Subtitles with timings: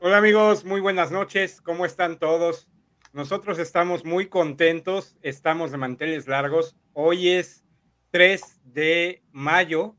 [0.00, 1.60] Hola amigos, muy buenas noches.
[1.60, 2.68] ¿Cómo están todos?
[3.12, 6.76] Nosotros estamos muy contentos, estamos de manteles largos.
[6.92, 7.64] Hoy es
[8.12, 9.96] 3 de mayo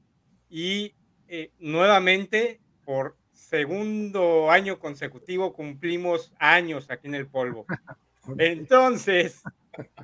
[0.50, 0.96] y
[1.28, 7.66] eh, nuevamente por segundo año consecutivo cumplimos años aquí en el polvo.
[8.38, 9.42] Entonces,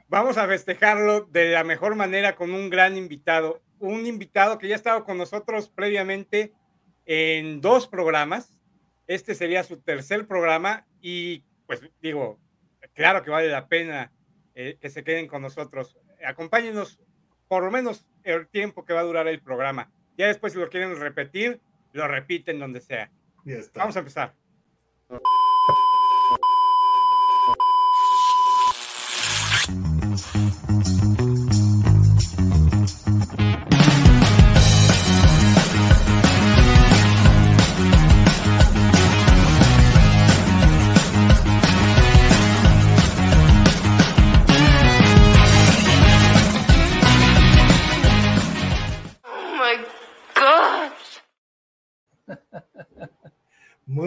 [0.10, 4.76] vamos a festejarlo de la mejor manera con un gran invitado, un invitado que ya
[4.76, 6.52] ha estado con nosotros previamente
[7.06, 8.55] en dos programas
[9.08, 12.40] este sería su tercer programa y pues digo,
[12.94, 14.12] claro que vale la pena
[14.56, 15.98] eh, que se queden con nosotros.
[16.26, 17.00] Acompáñenos
[17.48, 19.92] por lo menos el tiempo que va a durar el programa.
[20.18, 21.62] Ya después si lo quieren repetir,
[21.92, 23.12] lo repiten donde sea.
[23.74, 24.34] Vamos a empezar.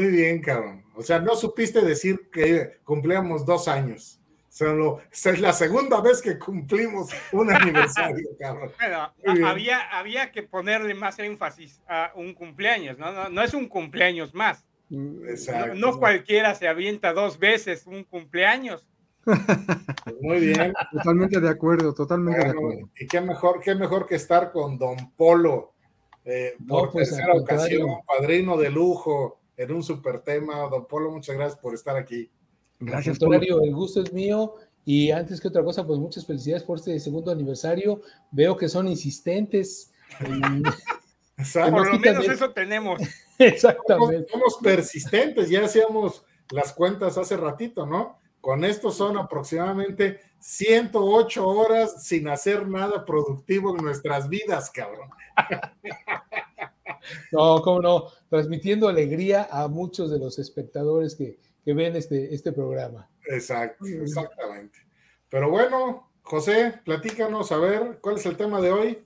[0.09, 0.83] Muy bien, cabrón.
[0.95, 4.19] O sea, no supiste decir que cumplíamos dos años.
[4.48, 8.73] Solo, es la segunda vez que cumplimos un aniversario, cabrón.
[8.78, 13.28] Bueno, había, había que ponerle más énfasis a un cumpleaños, ¿no?
[13.28, 14.65] No, es un cumpleaños más.
[14.91, 15.75] Exacto.
[15.75, 18.89] No, cualquiera se avienta dos veces un cumpleaños.
[20.22, 20.72] muy bien.
[20.91, 22.89] Totalmente de acuerdo, totalmente de acuerdo.
[22.98, 25.75] Y qué mejor, qué mejor que estar con Don Polo
[26.25, 30.55] eh, por pues, tercera ocasión, padrino de lujo en un super tema.
[30.70, 32.31] Don Polo, muchas gracias por estar aquí.
[32.81, 33.61] Gracias, Mario.
[33.62, 34.55] El gusto es mío.
[34.84, 38.00] Y antes que otra cosa, pues muchas felicidades por este segundo aniversario.
[38.31, 39.92] Veo que son insistentes.
[41.53, 43.00] por lo menos eso tenemos.
[43.39, 44.31] Exactamente.
[44.31, 48.19] Somos, persistentes, ya hacíamos las cuentas hace ratito, ¿no?
[48.41, 55.10] Con esto son aproximadamente 108 horas sin hacer nada productivo en nuestras vidas, cabrón.
[57.32, 63.10] No, cómo no, transmitiendo alegría a muchos de los espectadores que, ven este, este programa.
[63.26, 64.78] Exacto, exactamente.
[65.28, 68.98] Pero bueno, José, platícanos a ver, ¿cuál es el tema de hoy?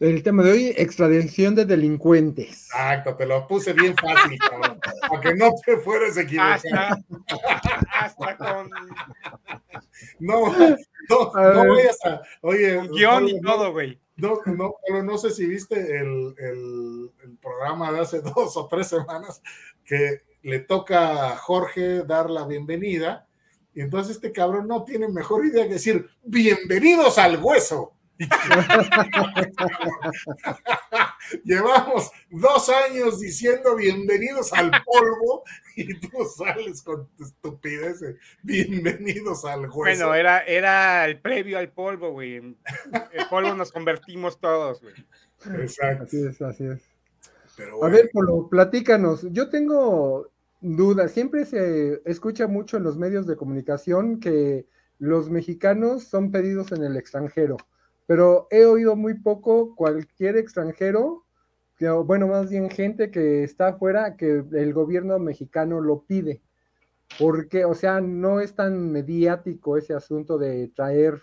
[0.00, 2.68] El tema de hoy, extradición de delincuentes.
[2.70, 6.54] Exacto, te lo puse bien fácil, cabrón, para que no te fueres equivocado.
[6.54, 7.04] Hasta,
[8.00, 8.70] hasta con...
[10.18, 10.56] No,
[11.08, 12.22] no, no vayas a...
[12.40, 12.78] Oye...
[12.78, 14.00] Un guion y todo, güey.
[14.20, 17.10] No, no, pero no sé si viste el, el,
[17.40, 19.42] programa de hace dos o tres semanas
[19.84, 23.26] que le toca a Jorge dar la bienvenida.
[23.74, 27.94] Y entonces este cabrón no tiene mejor idea que decir, bienvenidos al hueso.
[31.44, 35.44] Llevamos dos años diciendo bienvenidos al polvo
[35.76, 38.00] y tú sales con tu estupidez.
[38.42, 40.06] Bienvenidos al hueso.
[40.06, 42.36] Bueno, era, era el previo al polvo, güey.
[42.36, 42.56] El
[43.28, 44.94] polvo nos convertimos todos, güey.
[45.62, 46.04] Exacto.
[46.04, 46.90] Así es, así es.
[47.82, 49.26] A ver, Polo, platícanos.
[49.30, 50.30] Yo tengo
[50.60, 51.12] dudas.
[51.12, 54.66] Siempre se escucha mucho en los medios de comunicación que
[54.98, 57.56] los mexicanos son pedidos en el extranjero
[58.10, 61.26] pero he oído muy poco cualquier extranjero,
[62.06, 66.42] bueno, más bien gente que está afuera, que el gobierno mexicano lo pide.
[67.20, 71.22] Porque, o sea, no es tan mediático ese asunto de traer,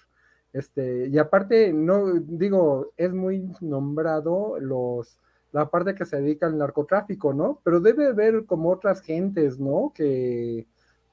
[0.53, 5.19] este, y aparte, no, digo, es muy nombrado los,
[5.51, 7.59] la parte que se dedica al narcotráfico, ¿no?
[7.65, 9.91] Pero debe haber como otras gentes, ¿no?
[9.93, 10.65] Que,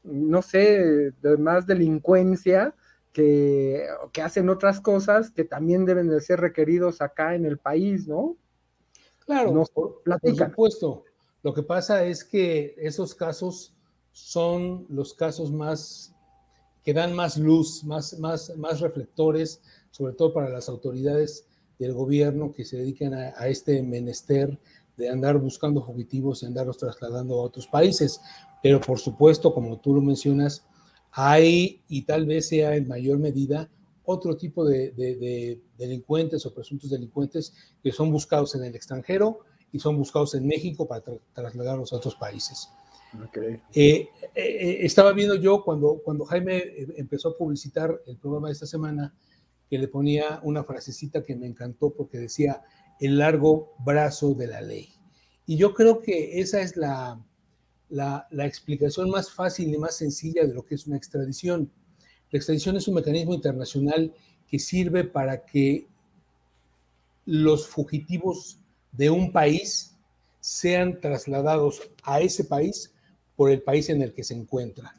[0.05, 2.77] no sé, de más delincuencia,
[3.15, 3.87] que,
[4.23, 8.37] hacen otras cosas que también deben de ser requeridos acá en el país, ¿no?
[9.21, 10.03] Claro, por,
[10.37, 11.05] supuesto.
[11.43, 13.73] Lo que pasa es que esos casos
[14.11, 16.13] son los casos más
[16.83, 21.47] que dan más luz, más, más, más reflectores, sobre todo para las autoridades
[21.79, 24.59] del gobierno que se dedican a, a este menester
[24.97, 28.21] de andar buscando fugitivos y andarlos trasladando a otros países.
[28.63, 30.67] Pero por supuesto, como tú lo mencionas,
[31.17, 33.71] hay, y tal vez sea en mayor medida,
[34.05, 39.39] otro tipo de, delincuentes o presuntos delincuentes que son buscados en el extranjero
[39.71, 41.03] y son buscados en México para
[41.33, 42.69] trasladarlos a otros países.
[43.33, 46.65] Eh, eh, eh, estaba viendo yo cuando, cuando Jaime
[46.97, 49.15] empezó a publicitar el programa de esta semana,
[49.71, 52.63] que le ponía una frasecita que me encantó porque decía
[52.99, 54.89] el largo brazo de la ley.
[55.47, 57.25] Y yo creo que esa es la,
[57.89, 61.71] la, explicación más fácil y más sencilla de lo que es una extradición.
[62.31, 64.13] La extradición es un mecanismo internacional
[64.49, 65.87] que sirve para que
[67.27, 68.59] los fugitivos
[68.93, 69.97] de un país
[70.41, 72.93] sean trasladados a ese país
[73.37, 74.97] por el país en el que se encuentra.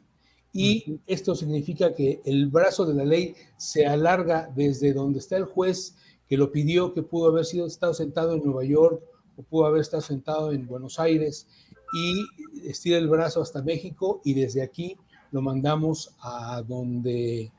[0.52, 5.44] Y esto significa que el brazo de la ley se alarga desde donde está el
[5.44, 5.96] juez
[6.28, 9.02] que lo pidió, que pudo haber sido, estado sentado en Nueva York
[9.36, 11.46] o pudo haber estado sentado en Buenos Aires
[11.92, 12.26] y
[12.68, 14.96] estira el brazo hasta México y desde aquí
[15.32, 17.50] lo mandamos a donde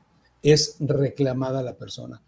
[0.42, 2.22] es reclamada la persona.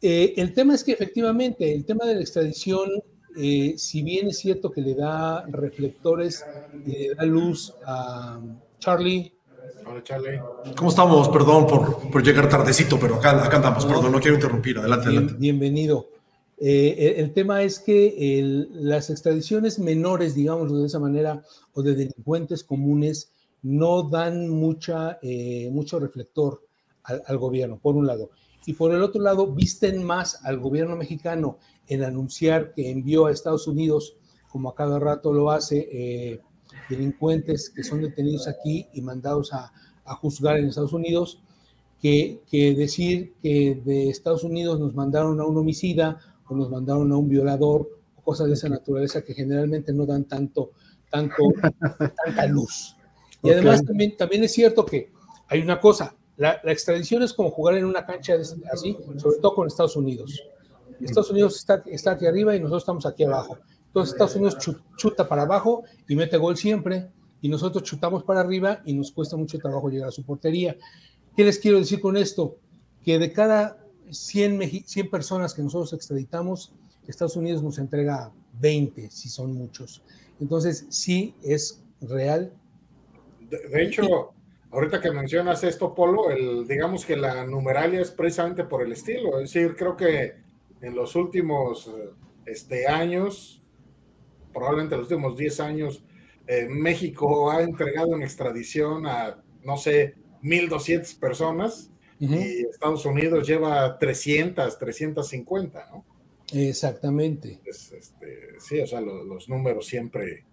[0.00, 2.88] Eh, el tema es que efectivamente el tema de la extradición,
[3.36, 6.44] eh, si bien es cierto que le da reflectores
[6.86, 8.40] y le da luz a
[8.78, 9.32] Charlie.
[9.86, 10.40] Hola Charlie.
[10.76, 11.28] ¿Cómo estamos?
[11.28, 14.78] Perdón por, por llegar tardecito, pero acá, acá andamos, perdón, no quiero interrumpir.
[14.78, 15.34] Adelante, adelante.
[15.38, 16.08] Bienvenido.
[16.64, 21.42] Eh, el, tema es que las extradiciones menores, digamos de esa manera,
[21.74, 23.32] o de delincuentes comunes,
[23.62, 26.62] no dan mucha, eh, mucho reflector
[27.02, 28.30] al, gobierno, por un lado.
[28.64, 33.32] Y por el otro lado, visten más al gobierno mexicano en anunciar que envió a
[33.32, 34.14] Estados Unidos,
[34.48, 36.40] como a cada rato lo hace, eh,
[36.88, 39.72] delincuentes que son detenidos aquí y mandados a,
[40.04, 41.40] a juzgar en Estados Unidos,
[42.00, 46.20] que, que, decir que de Estados Unidos nos mandaron a un homicida
[46.52, 50.24] o nos mandaron a un violador o cosas de esa naturaleza que generalmente no dan
[50.24, 50.72] tanto,
[51.10, 51.36] tanto,
[52.24, 52.96] tanta luz.
[53.42, 55.10] Y además también, también es cierto que
[55.48, 58.34] hay una cosa, la, extradición es como jugar en una cancha
[58.72, 60.42] así, sobre todo con Estados Unidos.
[61.00, 63.58] Estados Unidos está, está aquí arriba y nosotros estamos aquí abajo.
[63.86, 64.56] Entonces Estados Unidos
[64.96, 67.10] chuta para abajo y mete gol siempre,
[67.40, 70.76] y nosotros chutamos para arriba y nos cuesta mucho trabajo llegar a su portería.
[71.36, 72.56] ¿Qué les quiero decir con esto?
[73.04, 76.74] Que de cada 100, 100 personas que nosotros extraditamos,
[77.06, 80.02] Estados Unidos nos entrega 20, si son muchos.
[80.40, 82.52] Entonces, sí es real
[83.70, 84.32] de, hecho,
[84.70, 89.38] ahorita que mencionas esto, Polo, el, digamos que la numeralia es precisamente por el estilo.
[89.40, 90.36] Es decir, creo que
[90.80, 91.90] en los últimos
[92.46, 93.62] este, años,
[94.52, 96.04] probablemente los últimos 10 años,
[96.46, 101.91] eh, México ha entregado en extradición a, no sé, 1.200 personas
[102.30, 106.04] y Estados Unidos lleva 300, 350, ¿no?
[106.52, 107.60] Exactamente.
[107.64, 110.44] este, sí, o sea, los números siempre,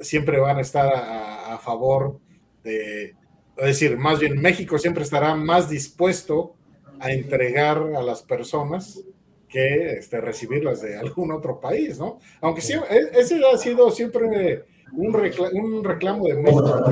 [0.00, 2.18] siempre van a estar a, favor
[2.62, 3.14] de,
[3.56, 6.54] es decir, más bien México siempre estará más dispuesto
[7.00, 9.02] a entregar a las personas
[9.48, 12.18] que este, recibirlas de algún otro país, ¿no?
[12.40, 16.84] Aunque sí, e, ese ha sido siempre un, un reclamo de México,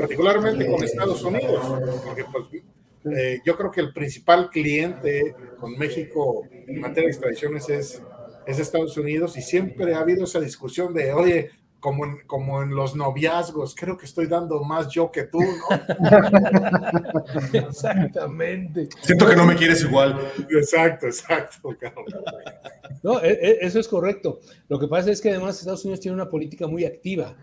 [0.00, 1.64] particularmente con Estados Unidos,
[2.04, 2.62] porque pues,
[3.16, 8.02] eh, yo creo que el principal cliente con México en materia de extradiciones es
[8.46, 12.74] es Estados Unidos y siempre ha habido esa discusión de, oye, como en, como en
[12.74, 15.66] los noviazgos, creo que estoy dando más yo que tú, ¿no?
[17.68, 18.88] Exactamente.
[19.00, 20.20] Siento que no me quieres igual.
[20.50, 21.74] Exacto, exacto.
[23.02, 24.40] No, e, e, eso es correcto.
[24.68, 27.34] Lo que pasa es que además Estados Unidos tiene una política muy activa,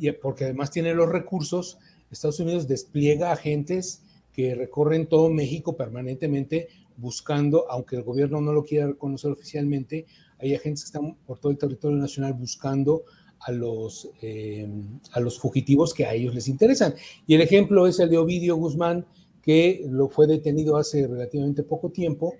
[0.00, 1.78] y porque además tiene los recursos,
[2.10, 4.02] Estados Unidos despliega agentes
[4.32, 10.06] que recorren todo México permanentemente buscando, aunque el gobierno no lo quiera reconocer oficialmente,
[10.38, 13.04] hay agentes que están por todo el territorio nacional buscando
[13.40, 14.68] a los, eh,
[15.12, 16.94] a los fugitivos que a ellos les interesan.
[17.26, 19.06] Y el ejemplo es el de Ovidio Guzmán,
[19.42, 22.34] que lo fue detenido hace relativamente poco tiempo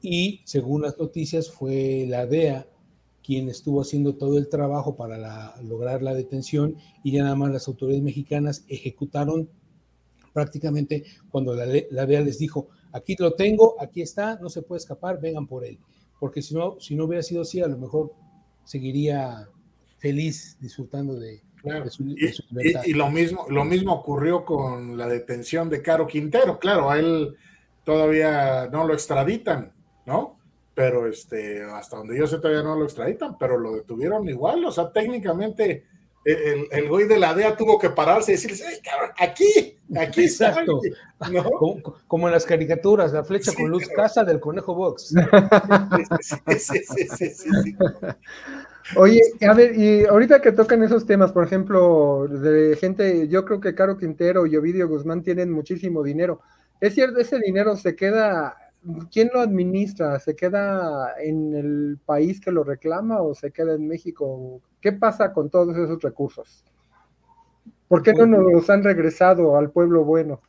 [0.00, 2.66] y según las noticias fue la DEA
[3.26, 7.66] quien estuvo haciendo todo el trabajo para lograr la detención y ya nada más las
[7.66, 9.48] autoridades mexicanas ejecutaron
[10.32, 14.78] prácticamente cuando la, la DEA les dijo, aquí lo tengo, aquí está, no se puede
[14.78, 15.78] escapar, vengan por él
[16.18, 18.12] porque si no, si no hubiera sido así, a lo mejor
[18.64, 19.48] seguiría
[19.98, 21.42] feliz disfrutando de,
[21.90, 22.82] su, libertad.
[22.86, 26.58] Y, lo, mismo, lo mismo ocurrió con la detención de Caro Quintero.
[26.58, 27.36] Claro, a él
[27.84, 29.72] todavía no lo extraditan,
[30.06, 30.35] ¿no?
[30.76, 34.64] Pero este, hasta donde yo sé todavía no lo extraditan, pero lo detuvieron igual.
[34.64, 35.84] O sea, técnicamente
[36.26, 38.64] el, el güey de la DEA tuvo que pararse y decirles,
[39.16, 40.80] aquí, aquí Exacto.
[42.08, 45.14] Como, en las caricaturas, la flecha con luz casa del conejo box.
[46.58, 46.78] Sí,
[47.16, 47.76] sí, sí,
[48.96, 53.60] Oye, a ver, y ahorita que tocan esos temas, por ejemplo, de gente, yo creo
[53.60, 56.40] que Caro Quintero y Ovidio Guzmán tienen muchísimo dinero.
[56.80, 58.56] ¿Es cierto, ese dinero se queda
[59.10, 60.18] ¿quién lo administra?
[60.20, 64.60] ¿Se queda en el país que lo reclama o se queda en México?
[64.80, 66.64] ¿Qué pasa con todos esos recursos?
[67.88, 70.40] ¿Por qué no nos los han regresado al pueblo bueno?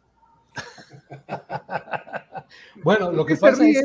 [2.84, 3.84] bueno, lo que pasa es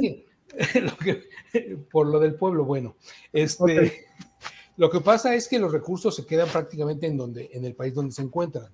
[1.04, 2.96] que, por lo del pueblo bueno,
[3.32, 4.06] este,
[4.76, 7.94] lo que pasa es que los recursos se quedan prácticamente en donde, en el país
[7.94, 8.68] donde se encuentran.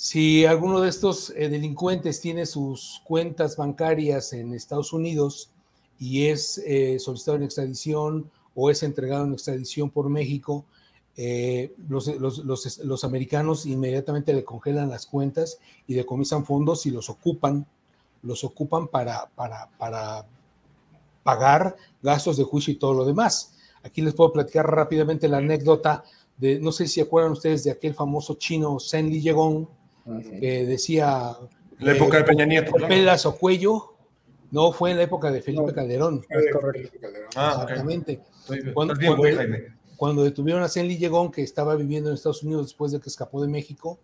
[0.00, 5.50] Si alguno de estos eh, delincuentes tiene sus cuentas bancarias en Estados Unidos
[5.98, 10.64] y es eh, solicitado en extradición o es entregado en extradición por México,
[11.16, 17.66] eh, los, americanos inmediatamente le congelan las cuentas y decomisan fondos y los ocupan,
[18.22, 20.24] los ocupan para, para, para
[21.24, 23.56] pagar gastos de juicio y todo lo demás.
[23.82, 26.04] Aquí les puedo platicar rápidamente la anécdota
[26.36, 29.66] de, no sé si acuerdan ustedes de aquel famoso chino Zen Li Yegong,
[30.40, 31.36] que decía...
[31.78, 32.72] La época de Peña Nieto.
[32.88, 33.94] Pelas o cuello.
[34.50, 36.24] No, fue en la época de Felipe Calderón.
[37.36, 38.20] Ah, Exactamente.
[38.72, 38.94] Cuando,
[39.96, 43.42] cuando detuvieron a Zenli Llegón, que estaba viviendo en Estados Unidos después de que escapó
[43.42, 43.98] de México,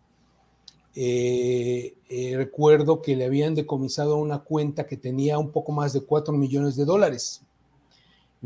[0.96, 6.02] eh, eh, recuerdo que le habían decomisado una cuenta que tenía un poco más de
[6.02, 7.42] 4 millones de dólares.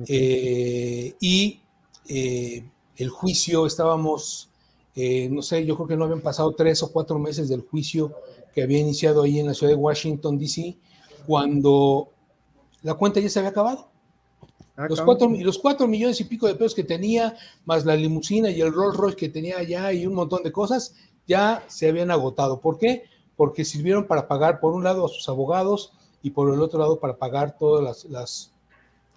[0.06, 1.60] Eh, y
[2.06, 4.50] el juicio, estábamos,
[5.30, 8.14] no sé, yo creo que no habían pasado tres o cuatro meses del juicio
[8.54, 10.76] que había iniciado ahí en la ciudad de Washington, D.C.,
[11.26, 12.08] cuando
[12.82, 13.88] la cuenta ya se había acabado.
[14.76, 18.50] Ah, los, cuatro, los cuatro millones y pico de pesos que tenía, más la limusina
[18.50, 20.94] y el Rolls Royce que tenía allá y un montón de cosas,
[21.26, 22.60] ya se habían agotado.
[22.60, 23.04] ¿Por qué?
[23.36, 25.92] Porque sirvieron para pagar, por un lado, a sus abogados
[26.22, 28.04] y por el otro lado, para pagar todas las.
[28.04, 28.52] las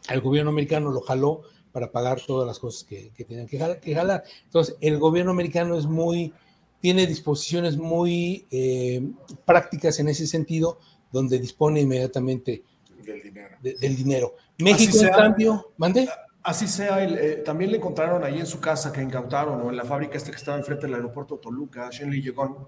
[0.10, 4.24] el gobierno americano lo jaló para pagar todas las cosas que, que tenían que jalar,
[4.44, 6.34] Entonces, el gobierno americano es muy.
[6.80, 9.02] tiene disposiciones muy eh,
[9.46, 10.80] prácticas en ese sentido,
[11.12, 12.64] donde dispone inmediatamente
[13.04, 13.58] del dinero.
[13.62, 14.36] del dinero.
[14.60, 16.08] México, en cambio, mande.
[16.44, 19.86] Así sea, eh, también le encontraron ahí en su casa que incautaron, o en la
[19.86, 22.68] fábrica esta que estaba enfrente del aeropuerto de Toluca, Shenley Yegon,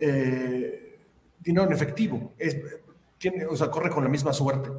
[0.00, 0.98] eh,
[1.38, 2.32] dinero en efectivo.
[2.38, 2.56] Es,
[3.18, 4.70] tiene, o sea, corre con la misma suerte.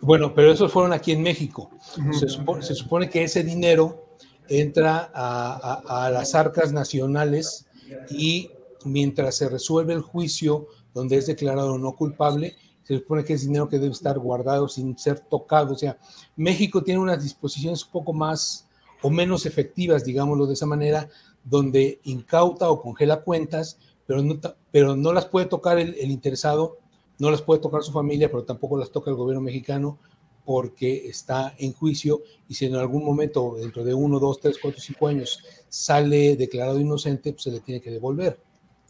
[0.00, 1.70] Bueno, pero esos fueron aquí en México.
[2.12, 2.28] se,
[2.74, 4.16] supone, que ese dinero
[4.48, 7.66] entra a, a, las arcas nacionales
[8.10, 8.50] y
[8.84, 13.68] mientras se resuelve el juicio donde es declarado no culpable, se supone que es dinero
[13.68, 15.74] que debe estar guardado sin ser tocado.
[15.74, 15.98] O sea,
[16.36, 18.68] México tiene unas disposiciones un poco más
[19.02, 21.08] o menos efectivas, digámoslo de esa manera,
[21.44, 24.38] donde incauta o congela cuentas, pero no,
[24.70, 26.78] pero no las puede tocar el, interesado,
[27.18, 29.98] no las puede tocar su familia, pero tampoco las toca el gobierno mexicano
[30.44, 34.80] porque está en juicio y si en algún momento, dentro de uno, dos, tres, cuatro,
[34.80, 38.38] cinco años, sale declarado inocente, pues se le tiene que devolver.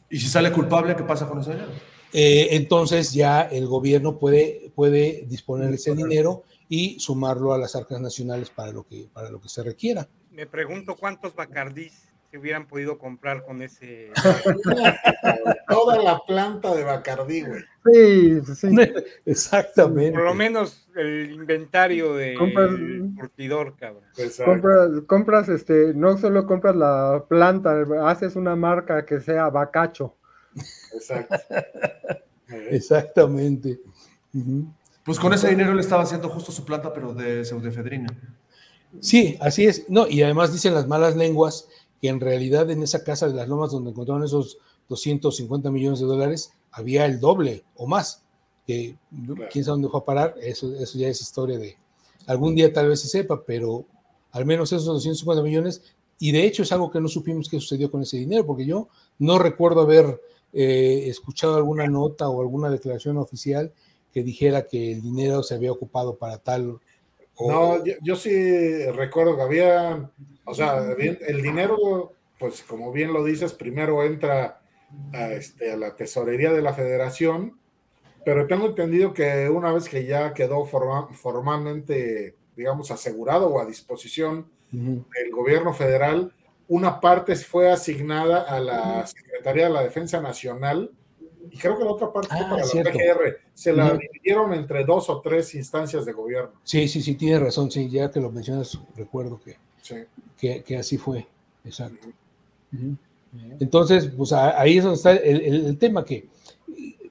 [0.09, 1.73] ¿Y si sale culpable, qué pasa con ese dinero?
[2.13, 8.01] Eh, entonces ya el gobierno puede, puede disponer ese dinero y sumarlo a las arcas
[8.01, 10.09] nacionales para lo que, para lo que se requiera.
[10.31, 14.11] Me pregunto cuántos Bacardís se hubieran podido comprar con ese.
[15.69, 17.61] Toda la planta de Bacardí, güey.
[17.85, 18.69] Sí, sí.
[19.27, 20.13] Exactamente.
[20.13, 22.35] Por lo menos el inventario de
[23.19, 24.05] curtidor, cabrón.
[24.47, 30.17] Compras, compras, este, no solo compras la planta, haces una marca que sea Bacacho.
[30.95, 31.37] Exacto.
[32.71, 33.79] Exactamente.
[35.05, 38.09] Pues con ese dinero le estaba haciendo justo su planta, pero de pseudefedrina.
[39.01, 39.89] Sí, así es.
[39.89, 41.69] No, y además dicen las malas lenguas
[42.03, 46.07] que en realidad en esa casa de las lomas donde encontraron esos 250 millones de
[46.07, 48.25] dólares, había el doble o más.
[48.67, 48.97] Que
[49.51, 51.77] quién sabe dónde fue a parar, eso, eso ya es historia de
[52.27, 53.87] algún día tal vez se sepa, pero
[54.33, 55.83] al menos esos 250 millones,
[56.19, 58.89] y de hecho es algo que no supimos qué sucedió con ese dinero, porque yo
[59.19, 60.21] no recuerdo haber
[60.53, 63.73] eh, escuchado alguna nota o alguna declaración oficial
[64.13, 66.79] que dijera que el dinero se había ocupado para tal.
[67.49, 70.11] No, yo, sí recuerdo que había,
[70.45, 74.61] o sea, el dinero, pues como bien lo dices, primero entra
[75.13, 77.59] a, este, a la tesorería de la federación,
[78.25, 84.47] pero tengo entendido que una vez que ya quedó formalmente, digamos, asegurado o a disposición
[84.71, 86.33] del gobierno federal,
[86.69, 90.91] una parte fue asignada a la Secretaría de la Defensa Nacional
[91.53, 93.37] y creo que la otra parte fue ah, para la PGR.
[93.53, 96.53] Se la dividieron entre dos o tres instancias de gobierno.
[96.65, 97.71] Sí, sí, sí, tiene razón.
[97.71, 101.27] Sí, ya que lo mencionas, recuerdo que, que, así fue.
[101.63, 102.09] Exacto.
[103.61, 106.27] Entonces, pues ahí es donde está el, tema que,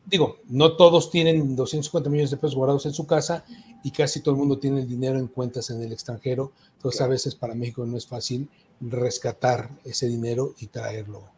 [0.07, 3.45] digo, no todos tienen 250 millones de pesos guardados en su casa
[3.83, 6.51] y casi todo el mundo tiene el dinero en cuentas en el extranjero.
[6.77, 11.29] Entonces, a veces para México no es fácil rescatar ese dinero y traerlo.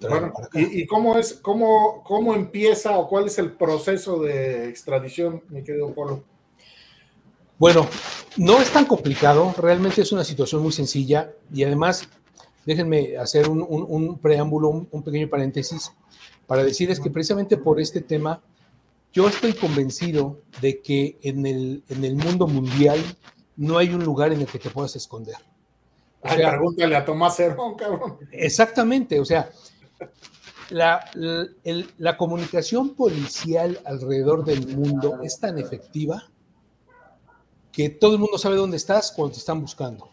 [0.00, 5.64] Bueno, ¿y, cómo es, cómo, cómo empieza o cuál es el proceso de extradición, mi
[5.64, 6.22] querido Polo?
[7.58, 7.88] Bueno,
[8.36, 12.08] no es tan complicado, realmente es una situación muy sencilla y además,
[12.64, 15.92] déjenme hacer un, preámbulo, un, pequeño paréntesis,
[16.46, 18.40] para decirles que precisamente por este tema,
[19.12, 23.00] yo estoy convencido de que en el, en el mundo mundial
[23.56, 25.36] no hay un lugar en el que te puedas esconder.
[26.22, 28.18] Ay, pregúntale a Tomás Herón, cabrón.
[28.30, 29.50] Exactamente, o sea,
[30.70, 31.04] la,
[31.96, 36.30] la, comunicación policial alrededor del mundo es tan efectiva
[37.72, 40.08] que todo el mundo sabe dónde estás cuando te están buscando.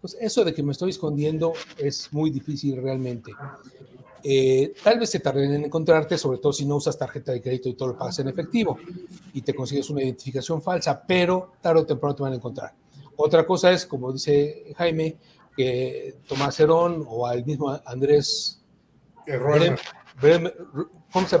[0.00, 3.32] Pues eso de que me estoy escondiendo es muy difícil realmente.
[4.22, 7.68] Eh, tal vez se tarden en encontrarte, sobre todo si no usas tarjeta de crédito
[7.68, 8.78] y todo lo pagas en efectivo
[9.32, 12.74] y te consigues una identificación falsa, pero tarde o temprano te van a encontrar.
[13.16, 15.16] Otra cosa es, como dice Jaime,
[15.56, 18.59] que Tomás Herón o al mismo Andrés
[21.12, 21.38] ¿cómo se?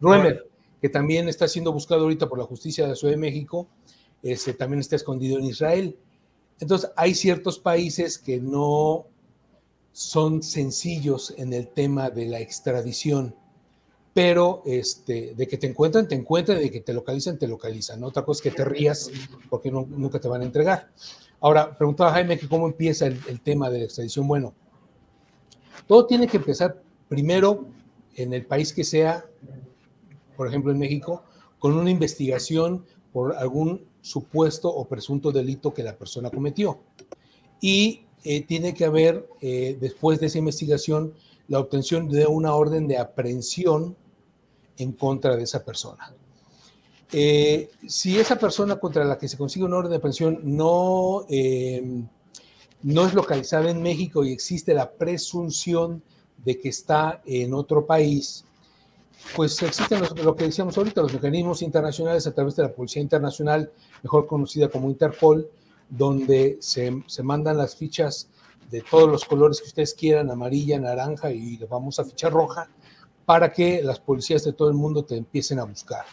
[0.00, 0.50] Ruemer,
[0.80, 3.68] que también está siendo buscado ahorita por la justicia de la Ciudad de México,
[4.22, 5.96] este, también está escondido en Israel.
[6.60, 9.06] Entonces, hay ciertos países que no
[9.92, 13.34] son sencillos en el tema de la extradición,
[14.14, 18.02] pero este, de que te encuentran, te encuentran, de que te localizan, te localizan.
[18.04, 19.10] Otra cosa es que te rías
[19.48, 20.90] porque nunca te van a entregar.
[21.40, 24.26] Ahora, preguntaba Jaime que cómo empieza el, el tema de la extradición.
[24.28, 24.54] Bueno,
[25.86, 26.80] todo tiene que empezar
[27.12, 27.66] primero
[28.16, 29.26] en el país que sea,
[30.34, 31.22] por ejemplo en México,
[31.58, 36.80] con una investigación por algún supuesto o presunto delito que la persona cometió.
[37.60, 41.12] Y eh, tiene que haber, eh, después de esa investigación,
[41.48, 43.94] la obtención de una orden de aprehensión
[44.78, 46.14] en contra de esa persona.
[47.12, 51.26] Eh, si esa persona contra la que se consigue una orden de aprehensión no,
[52.82, 56.02] no es localizada en México y existe la presunción
[56.44, 58.44] de que está en otro país,
[59.36, 63.70] pues existen lo que decíamos ahorita, los mecanismos internacionales a través de la Policía Internacional,
[64.02, 65.48] mejor conocida como Interpol,
[65.88, 68.28] donde se, se, mandan las fichas
[68.70, 72.68] de todos los colores que ustedes quieran, amarilla, naranja y vamos a ficha roja,
[73.24, 76.04] para que las policías de todo el mundo te empiecen a buscar,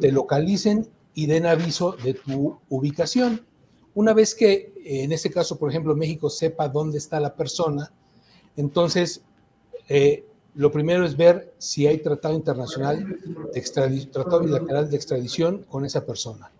[0.00, 3.46] te localicen y den aviso de tu ubicación.
[3.94, 7.92] Una vez que, en este caso, por ejemplo, México sepa dónde está la persona,
[8.56, 9.22] entonces
[9.88, 10.24] eh,
[10.54, 13.18] lo primero es ver si hay tratado internacional,
[13.52, 16.52] de tratado bilateral de extradición con esa persona.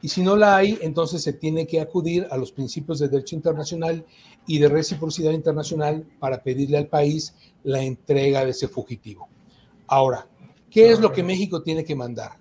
[0.00, 3.36] Y si no la hay, entonces se tiene que acudir a los principios de derecho
[3.36, 4.04] internacional
[4.46, 9.28] y de reciprocidad internacional para pedirle al país la entrega de ese fugitivo.
[9.86, 10.26] Ahora,
[10.70, 12.32] ¿qué es lo que México tiene que mandar?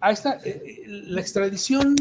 [0.00, 1.94] A esta, eh, eh, la extradición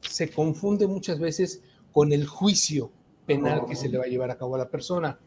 [0.00, 2.90] se confunde muchas veces con el juicio
[3.24, 5.18] penal que se le va a llevar a cabo a la persona.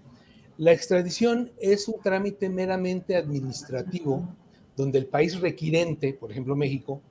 [0.60, 4.28] La extradición es un trámite meramente administrativo
[4.76, 7.02] donde el país requirente, por ejemplo México,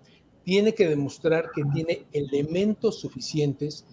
[0.44, 3.86] tiene que demostrar que tiene elementos suficientes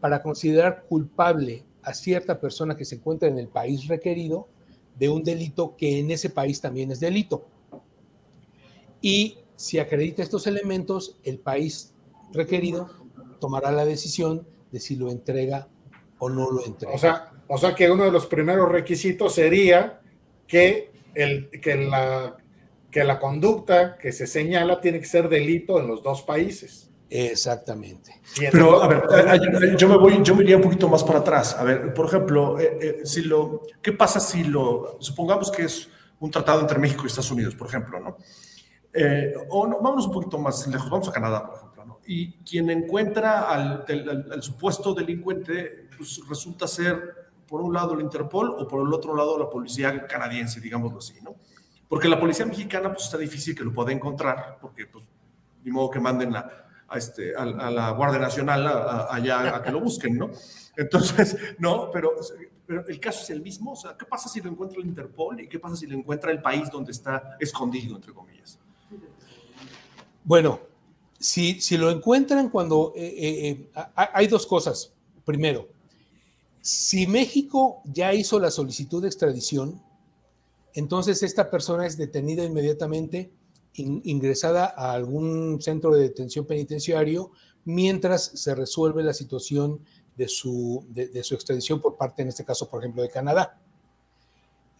[0.00, 4.48] para considerar culpable a cierta persona que se encuentra en el país requerido
[4.98, 7.46] de un delito que en ese país también es delito.
[9.00, 11.94] Y si acredita estos elementos, el país
[12.32, 12.90] requerido
[13.38, 15.68] tomará la decisión de si lo entrega
[16.18, 16.94] o no lo entrega.
[16.96, 20.00] O sea, o sea que uno de los primeros requisitos sería
[20.46, 22.36] que, el, que la
[22.90, 26.90] que la conducta que se señala tiene que ser delito en los dos países.
[27.08, 28.20] Exactamente.
[28.52, 29.02] Pero, a ver,
[29.62, 31.56] eh, yo me voy, yo me iría un poquito más para atrás.
[31.58, 35.88] A ver, por ejemplo, eh, eh, si lo, ¿qué pasa si lo, supongamos que es
[36.20, 38.16] un tratado entre México y Estados Unidos, por ejemplo, ¿no?
[39.50, 42.00] o no, vámonos un poquito más lejos, vamos a Canadá, por ejemplo, ¿no?
[42.08, 43.84] Y quien encuentra al,
[44.32, 47.19] al supuesto delincuente, pues resulta ser,
[47.50, 51.20] por un lado, el Interpol o por el otro lado, la policía canadiense, digámoslo así,
[51.20, 51.34] ¿no?
[51.88, 55.04] Porque la policía mexicana, pues está difícil que lo pueda encontrar, porque, pues,
[55.64, 56.48] ni modo que manden a,
[56.94, 58.64] este, a, la Guardia Nacional
[59.10, 60.30] allá a que lo busquen, ¿no?
[60.76, 62.12] Entonces, no, pero,
[62.64, 63.72] pero el caso es el mismo.
[63.72, 66.30] O sea, ¿qué pasa si lo encuentra el Interpol y qué pasa si lo encuentra
[66.30, 68.60] el país donde está escondido, entre comillas?
[70.22, 70.60] Bueno,
[71.18, 74.92] si, si lo encuentran cuando eh, eh, eh, hay dos cosas.
[75.24, 75.68] Primero,
[76.60, 79.82] si México ya hizo la solicitud de extradición,
[80.74, 83.32] entonces esta persona es detenida inmediatamente,
[83.74, 87.30] ingresada a algún centro de detención penitenciario,
[87.64, 89.80] mientras se resuelve la situación
[90.16, 93.58] de su, de, su extradición por parte, en este caso, por ejemplo, de Canadá.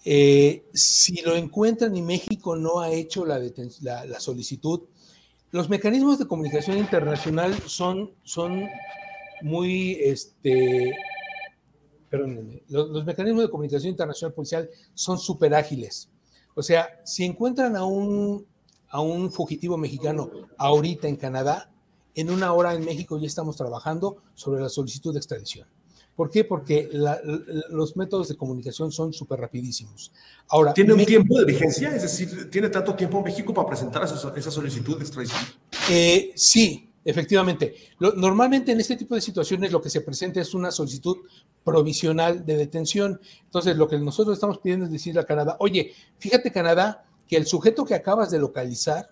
[0.04, 3.38] Eh, si lo encuentran y México no ha hecho la,
[3.80, 4.82] la, solicitud,
[5.50, 8.66] los mecanismos de comunicación internacional son, son
[9.42, 10.94] muy este,
[12.10, 16.10] perdónenme, los, mecanismos de comunicación internacional policial son súper ágiles.
[16.54, 18.44] O sea, si encuentran a un,
[18.88, 21.70] a un fugitivo mexicano ahorita en Canadá,
[22.14, 25.68] en una hora en México ya estamos trabajando sobre la solicitud de extradición.
[26.16, 26.44] ¿Por qué?
[26.44, 26.90] Porque
[27.70, 30.12] los métodos de comunicación son súper rapidísimos.
[30.48, 31.94] Ahora, ¿Tiene un tiempo de vigencia?
[31.94, 35.40] Es decir, ¿tiene tanto tiempo México para presentar esa, solicitud de extradición?
[35.88, 37.74] Eh, sí, Efectivamente.
[37.98, 41.16] normalmente en este tipo de situaciones lo que se presenta es una solicitud
[41.64, 43.20] provisional de detención.
[43.44, 47.46] Entonces, lo que nosotros estamos pidiendo es decirle a Canadá, oye, fíjate Canadá, que el
[47.46, 49.10] sujeto que acabas de localizar,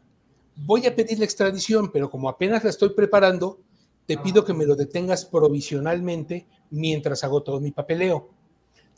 [0.56, 3.60] voy a pedir la extradición, pero como apenas la estoy preparando,
[4.06, 8.30] te pido que me lo detengas provisionalmente mientras hago todo mi papeleo.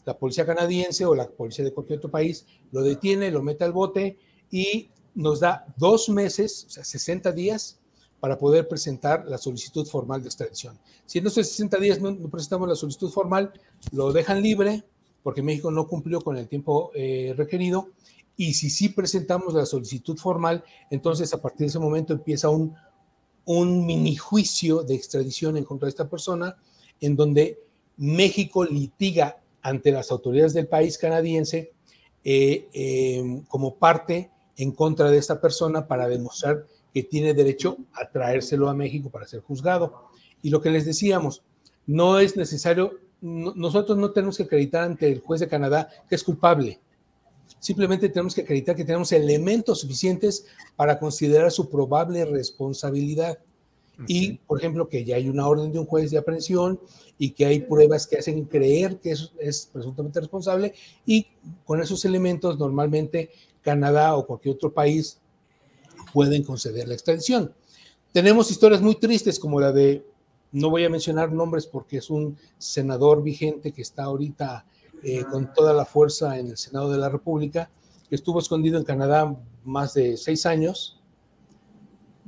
[0.04, 3.72] La policía canadiense o la policía de cualquier otro país lo detiene, lo mete al
[3.72, 4.18] bote
[4.50, 7.79] y nos da dos meses, o sea, 60 días,
[8.20, 10.78] para poder presentar la solicitud formal de extradición.
[11.06, 13.52] Si en esos 60 días no, presentamos la solicitud formal,
[13.92, 14.84] lo dejan libre
[15.22, 17.88] porque México no cumplió con el tiempo eh, requerido.
[18.36, 22.74] Y si sí presentamos la solicitud formal, entonces a partir de ese momento empieza un,
[23.44, 26.56] un mini juicio de extradición en contra de esta persona,
[27.00, 27.58] en donde
[27.96, 31.72] México litiga ante las autoridades del país canadiense
[32.24, 38.10] eh, eh, como parte en contra de esta persona para demostrar que tiene derecho a
[38.10, 40.08] traérselo a México para ser juzgado.
[40.42, 41.42] Y lo que les decíamos,
[41.86, 46.24] no es necesario, nosotros no tenemos que acreditar ante el juez de Canadá que es
[46.24, 46.80] culpable.
[47.58, 53.38] Simplemente tenemos que acreditar que tenemos elementos suficientes para considerar su probable responsabilidad.
[54.06, 56.80] Y, por ejemplo, que ya hay una orden de un juez de aprehensión
[57.18, 60.72] y que hay pruebas que hacen creer que es, es presuntamente responsable.
[61.04, 61.26] Y
[61.66, 63.28] con esos elementos, normalmente
[63.60, 65.19] Canadá o cualquier otro país
[66.12, 67.52] pueden conceder la extradición.
[68.12, 70.04] Tenemos historias muy tristes como la de,
[70.52, 74.66] no voy a mencionar nombres porque es un senador vigente que está ahorita
[75.02, 77.70] eh, con toda la fuerza en el Senado de la República,
[78.08, 81.00] que estuvo escondido en Canadá más de seis años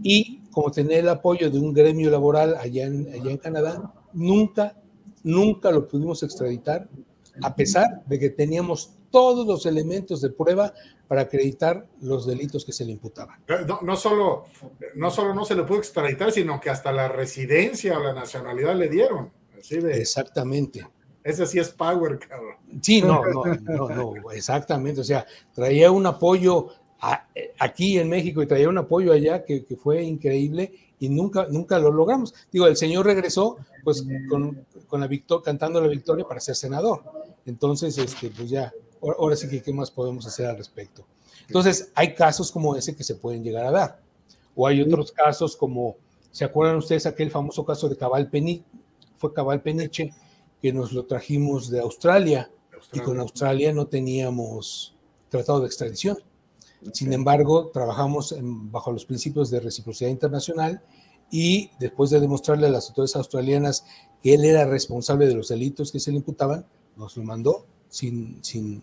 [0.02, 4.76] y como tenía el apoyo de un gremio laboral allá en, allá en Canadá, nunca,
[5.22, 6.88] nunca lo pudimos extraditar,
[7.42, 10.74] a pesar de que teníamos todos los elementos de prueba
[11.06, 13.38] para acreditar los delitos que se le imputaban.
[13.68, 14.46] No, no, solo,
[14.96, 18.74] no solo no se le pudo extraditar, sino que hasta la residencia o la nacionalidad
[18.74, 19.30] le dieron.
[19.70, 20.84] Exactamente.
[21.22, 22.56] Ese sí es power, cabrón.
[22.80, 25.02] Sí, no, no, no, no, exactamente.
[25.02, 26.68] O sea, traía un apoyo
[27.58, 31.78] aquí en México y traía un apoyo allá que, que, fue increíble y nunca, nunca
[31.78, 32.34] lo logramos.
[32.50, 37.02] Digo, el señor regresó pues con, con la victoria, cantando la victoria para ser senador.
[37.44, 41.04] Entonces, este, pues ya, ahora sí que qué más podemos hacer al respecto.
[41.46, 44.00] Entonces, hay casos como ese que se pueden llegar a dar.
[44.54, 45.96] O hay otros casos como,
[46.30, 48.64] ¿se acuerdan ustedes aquel famoso caso de Cabal Peniche?
[49.18, 50.12] Fue Cabal Peniche,
[50.60, 52.50] que nos lo trajimos de Australia,
[52.92, 54.94] y con Australia no teníamos
[55.28, 56.18] tratado de extradición.
[56.92, 60.82] Sin embargo, trabajamos bajo los principios de reciprocidad internacional
[61.30, 63.86] y después de demostrarle a las autoridades australianas
[64.22, 68.42] que él era responsable de los delitos que se le imputaban, nos lo mandó sin,
[68.42, 68.82] sin,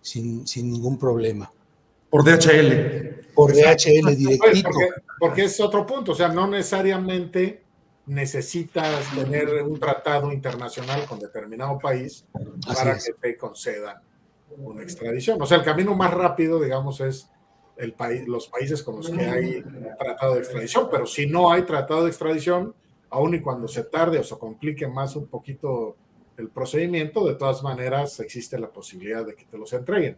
[0.00, 1.50] sin, sin ningún problema.
[2.10, 3.32] Por DHL.
[3.32, 4.68] Por DHL directito.
[4.70, 4.88] Porque,
[5.20, 7.62] porque, es otro punto, o sea, no necesariamente
[8.06, 12.24] necesitas tener un tratado internacional con determinado país
[12.66, 13.98] para que te concedan
[14.56, 15.40] una extradición.
[15.40, 17.30] O sea, el camino más rápido, digamos, es
[17.76, 19.62] el país, los países con los que hay
[19.96, 22.74] tratado de extradición, pero si no hay tratado de extradición,
[23.10, 25.96] aun y cuando se tarde o se complique más un poquito
[26.38, 30.16] el procedimiento, de todas maneras existe la posibilidad de que te los entreguen.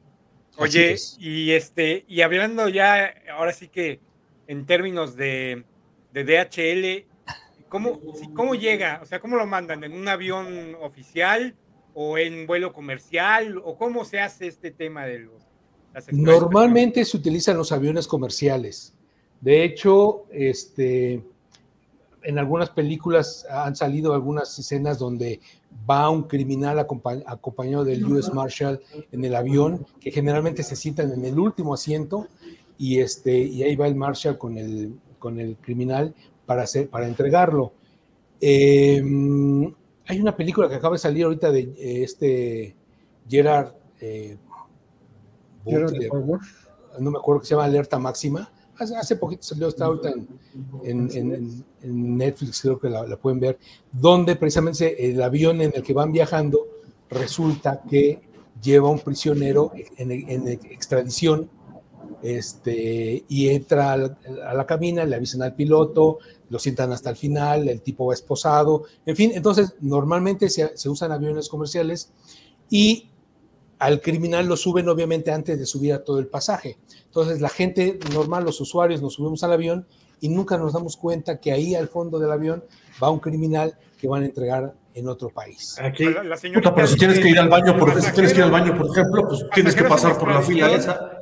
[0.57, 4.01] Oye, y este, y hablando ya, ahora sí que
[4.47, 5.65] en términos de,
[6.13, 7.07] de DHL,
[7.69, 8.01] ¿cómo,
[8.35, 9.01] ¿cómo llega?
[9.03, 9.83] O sea, ¿cómo lo mandan?
[9.83, 11.55] ¿En un avión oficial
[11.95, 13.59] o en vuelo comercial?
[13.65, 15.51] ¿O cómo se hace este tema de los
[16.13, 18.95] Normalmente se utilizan los aviones comerciales.
[19.41, 21.23] De hecho, este,
[22.23, 25.41] en algunas películas han salido algunas escenas donde
[25.89, 28.81] va un criminal acompañado del US Marshal
[29.13, 32.27] en el avión, que generalmente se sientan en el último asiento
[32.79, 36.15] y, este, y ahí va el Marshal con el, con el criminal
[36.47, 37.73] para, hacer, para entregarlo.
[38.41, 39.73] Em,
[40.07, 42.75] hay una película que acaba de salir ahorita de este
[43.29, 44.39] Gerard eh,
[46.99, 48.51] no me acuerdo que se llama Alerta Máxima.
[48.81, 50.15] Hace, poquito salió, está ahorita
[50.85, 53.59] en, Netflix, creo que la, pueden ver,
[53.93, 56.67] donde precisamente el avión en el que van viajando
[57.11, 58.23] resulta que
[58.63, 61.51] lleva un prisionero en, extradición
[62.23, 67.69] este, y entra a la, cabina, le avisan al piloto, lo sientan hasta el final,
[67.69, 72.13] el tipo va esposado, en fin, entonces normalmente se, se usan aviones comerciales
[72.71, 73.10] y
[73.81, 76.79] al criminal lo suben obviamente antes de subir a todo el pasaje.
[77.07, 79.87] Entonces la gente normal, los usuarios, nos subimos al avión
[80.21, 82.63] y nunca nos damos cuenta que ahí al fondo del avión
[83.03, 85.79] va un criminal que van a entregar en otro país.
[85.81, 86.23] Aquí, la,
[86.75, 88.91] pero si tienes que ir al baño, por, si tienes que ir al baño, por
[88.91, 91.17] ejemplo, pues tienes que pasar por la fila esa.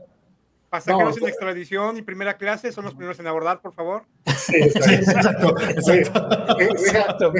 [0.68, 4.02] Pasajeros en extradición y primera clase son los primeros en abordar, por favor.
[4.36, 5.54] Sí, exacto.
[6.58, 7.32] exacto,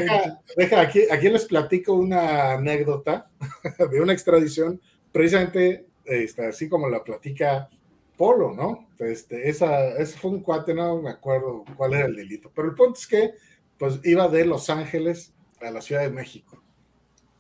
[0.57, 3.29] Deja, aquí, aquí les platico una anécdota
[3.91, 4.81] de una extradición
[5.13, 7.69] precisamente, este, así como la platica
[8.17, 8.89] Polo, ¿no?
[8.99, 12.75] Este, esa, ese fue un cuate, no me acuerdo cuál era el delito, pero el
[12.75, 13.31] punto es que
[13.79, 16.61] pues iba de Los Ángeles a la Ciudad de México.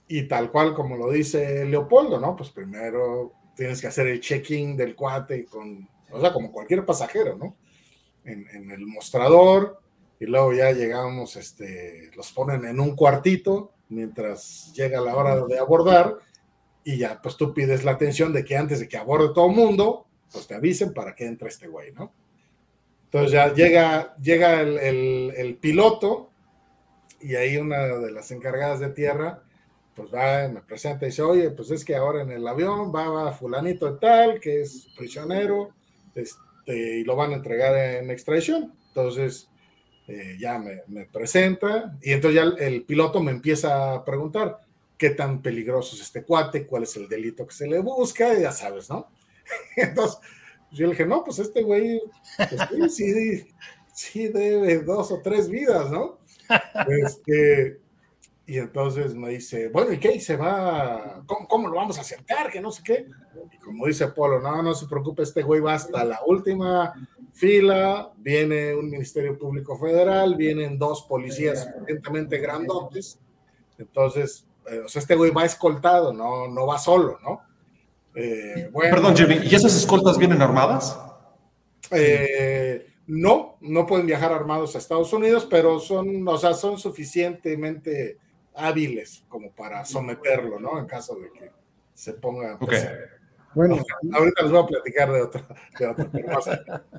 [0.06, 2.36] Y tal cual como lo dice Leopoldo, ¿no?
[2.36, 7.36] Pues primero tienes que hacer el check-in del cuate con, o sea, como cualquier pasajero,
[7.36, 7.56] ¿no?
[8.24, 9.80] En, en, el mostrador
[10.20, 15.58] y luego ya llegamos, este, los ponen en un cuartito mientras llega la hora de
[15.58, 16.18] abordar
[16.88, 19.54] y ya, pues tú pides la atención de que antes de que aborde todo el
[19.54, 22.14] mundo, pues te avisen para que entre este güey, ¿no?
[23.04, 26.30] Entonces ya llega, llega el, piloto
[27.20, 29.42] y ahí una de las encargadas de tierra
[29.94, 33.32] pues va, me presenta y dice, oye, pues es que ahora en el avión va,
[33.32, 35.74] fulanito de tal, que es prisionero,
[36.14, 38.72] este, y lo van a entregar en extradición.
[38.88, 39.50] Entonces,
[40.06, 44.60] eh, ya me, presenta, y entonces ya el, piloto me empieza a preguntar,
[44.98, 46.66] ¿qué tan peligroso es este cuate?
[46.66, 48.34] ¿Cuál es el delito que se le busca?
[48.34, 49.08] Y ya sabes, ¿no?
[49.76, 50.18] Entonces,
[50.72, 52.02] yo le dije, no, pues este güey,
[52.36, 53.48] pues sí, sí,
[53.94, 56.18] sí debe dos o tres vidas, ¿no?
[57.04, 57.80] Este,
[58.46, 60.18] y entonces me dice, bueno, ¿y qué?
[60.20, 61.22] se va?
[61.26, 62.50] ¿Cómo, lo vamos a acercar?
[62.50, 63.06] Que no sé qué.
[63.52, 66.94] Y como dice Polo, no, no se preocupe, este güey va hasta la última
[67.34, 73.18] fila, viene un Ministerio Público Federal, vienen dos policías suficientemente grandotes.
[73.76, 77.42] Entonces, eh, o sea, este güey va escoltado, no, no va solo, ¿no?
[78.14, 80.98] Eh, Perdón, Jimmy, ¿y esas escoltas vienen armadas?
[81.90, 88.18] Eh, no, no pueden viajar armados a Estados Unidos, pero son, o sea, son suficientemente
[88.54, 90.78] hábiles como para someterlo, ¿no?
[90.78, 91.50] En caso de que
[91.94, 92.58] se ponga.
[92.58, 92.88] Pues,
[93.54, 93.76] bueno,
[94.12, 95.46] ahorita les voy a platicar de otra,
[95.78, 96.90] de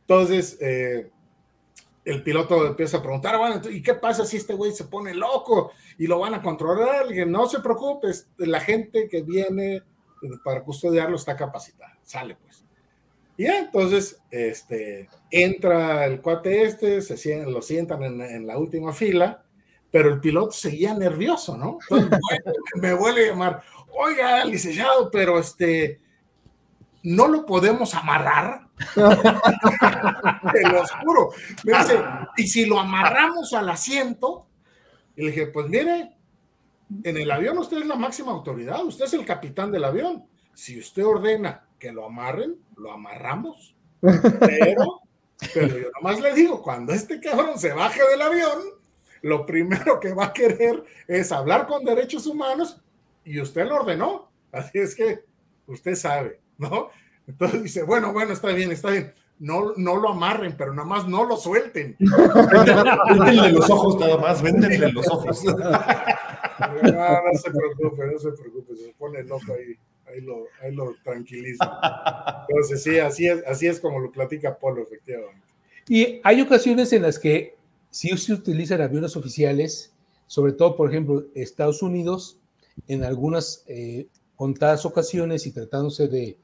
[0.00, 1.10] Entonces, eh,
[2.10, 5.72] el piloto empieza a preguntar, bueno, ¿y qué pasa si este güey se pone loco
[5.98, 7.12] y lo van a controlar?
[7.12, 9.82] Y no se preocupe, la gente que viene
[10.44, 11.98] para custodiarlo está capacitada.
[12.02, 12.64] Sale pues.
[13.36, 19.44] Y entonces, este, entra el cuate este, se, lo sientan en, en la última fila
[19.90, 21.78] pero el piloto seguía nervioso, ¿no?
[21.90, 22.20] Entonces,
[22.74, 26.00] me vuelve a llamar, oiga, licenciado, pero este,
[27.02, 28.67] no lo podemos amarrar.
[28.94, 31.30] Te lo juro.
[31.64, 32.00] Me dice,
[32.36, 34.46] y si lo amarramos al asiento,
[35.16, 36.16] y le dije, pues mire,
[37.02, 40.26] en el avión usted es la máxima autoridad, usted es el capitán del avión.
[40.54, 43.74] Si usted ordena que lo amarren, lo amarramos.
[44.00, 45.00] Pero,
[45.54, 48.58] pero yo nomás le digo, cuando este cabrón se baje del avión,
[49.22, 52.80] lo primero que va a querer es hablar con derechos humanos
[53.24, 54.30] y usted lo ordenó.
[54.52, 55.24] Así es que
[55.66, 56.90] usted sabe, ¿no?
[57.28, 59.12] Entonces dice, bueno, bueno, está bien, está bien.
[59.38, 61.94] No, no lo amarren, pero nada más no lo suelten.
[62.00, 65.44] Véndenle los ojos nada más, véndenle los ojos.
[65.44, 69.76] No, no se preocupe, no se preocupe, se pone loco ahí,
[70.10, 72.44] ahí lo, ahí lo tranquiliza.
[72.48, 75.46] Entonces sí, así es, así es como lo platica Polo, efectivamente.
[75.86, 77.56] Y hay ocasiones en las que
[77.90, 79.94] si se utilizan aviones oficiales,
[80.26, 82.40] sobre todo, por ejemplo, Estados Unidos,
[82.88, 86.38] en algunas eh, contadas ocasiones y tratándose de,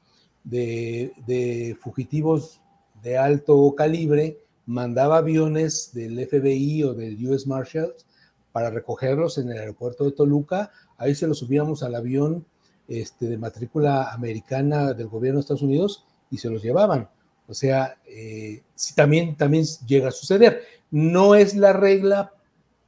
[0.45, 2.61] de, fugitivos
[3.01, 8.05] de alto calibre, mandaba aviones del FBI o del US Marshals
[8.51, 10.71] para recogerlos en el aeropuerto de Toluca.
[10.97, 12.45] Ahí se los subíamos al avión
[12.87, 17.09] este, de matrícula americana del gobierno de Estados Unidos y se los llevaban.
[17.47, 20.61] O sea, eh, sí, también, también llega a suceder.
[20.89, 22.33] No es la regla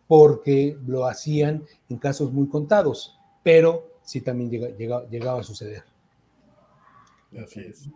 [0.07, 5.83] porque lo hacían en casos muy contados, pero sí también llegaba a suceder.
[7.35, 7.89] Así es.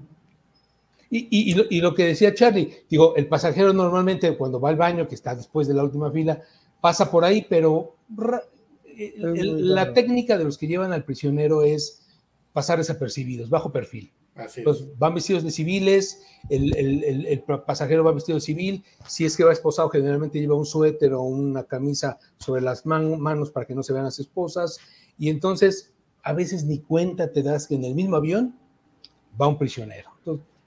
[1.14, 5.36] Y, lo, que decía Charlie, digo, el pasajero normalmente cuando va al baño, que está
[5.36, 6.42] después de la última fila,
[6.80, 7.98] pasa por ahí, pero
[9.18, 12.08] la técnica de los que llevan al prisionero es
[12.54, 14.14] pasar desapercibidos, bajo perfil.
[14.98, 19.90] Van vestidos de civiles, el, pasajero va vestido de civil, si es que va esposado,
[19.90, 24.06] generalmente lleva un suéter o una camisa sobre las manos para que no se vean
[24.06, 24.80] las esposas,
[25.18, 28.61] y entonces a veces ni cuenta te das que en el mismo avión
[29.40, 30.10] va un prisionero.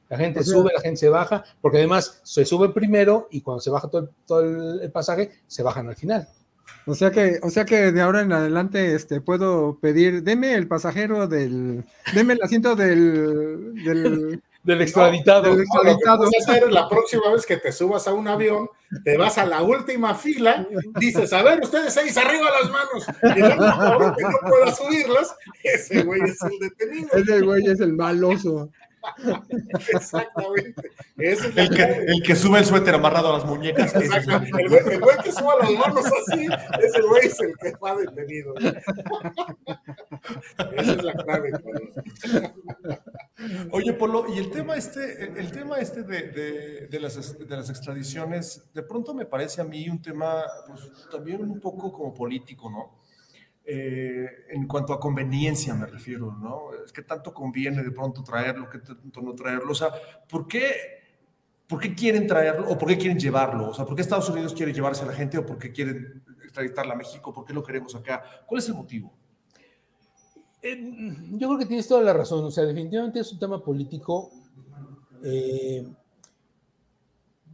[0.09, 3.71] la gente sube, la gente se baja, porque además se sube primero y cuando se
[3.71, 6.29] baja todo, todo el pasaje, se bajan al final.
[6.87, 10.69] O sea que, o sea que de ahora en adelante este puedo pedir, deme el
[10.69, 15.55] pasajero del, deme el asiento del, del, del extraditado.
[16.71, 18.69] la próxima vez que te subas a un avión,
[19.05, 20.67] te vas a la última fila,
[20.99, 26.03] dices, a ver, ustedes seis arriba las manos, y el que no pueda subirlas, ese
[26.03, 27.09] güey es el detenido.
[27.13, 28.71] Ese güey es el maloso.
[29.89, 30.91] Exactamente.
[31.17, 33.95] el, que, el, que, sube el suéter amarrado a las muñecas.
[33.95, 34.63] Exactamente.
[34.63, 36.47] El, güey, el güey, que suba las manos así,
[36.83, 38.55] ese güey es el que va detenido.
[40.77, 41.53] Esa es la clave.
[43.71, 48.73] Oye, Polo, y el tema este, el tema este de, de, las, de las extradiciones,
[48.73, 53.04] de pronto me parece a mí un tema pues, también un poco como político, ¿no?
[53.67, 56.69] Eh, en cuanto a conveniencia me refiero, ¿no?
[56.85, 59.73] Es que tanto conviene de pronto traerlo, que tanto no traerlo.
[59.73, 59.89] O sea,
[60.29, 60.75] ¿por qué,
[61.67, 63.71] ¿por qué quieren traerlo o por qué quieren llevarlo?
[63.71, 66.23] O sea, ¿por qué Estados Unidos quiere llevarse a la gente o por qué quieren
[66.45, 67.33] extraditarla a México?
[67.33, 68.23] ¿Por qué lo queremos acá?
[68.47, 69.15] ¿Cuál es el motivo?
[70.61, 70.79] Eh,
[71.33, 72.45] yo creo que tienes toda la razón.
[72.45, 74.31] O sea, definitivamente es un tema político.
[75.23, 75.91] Eh,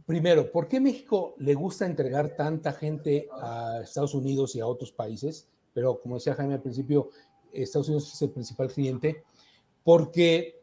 [0.05, 4.91] primero, ¿por qué México le gusta entregar tanta gente a Estados Unidos y a otros
[4.91, 5.47] países?
[5.73, 7.09] Pero como decía Jaime al principio,
[7.51, 9.23] Estados Unidos es el principal cliente,
[9.83, 10.61] porque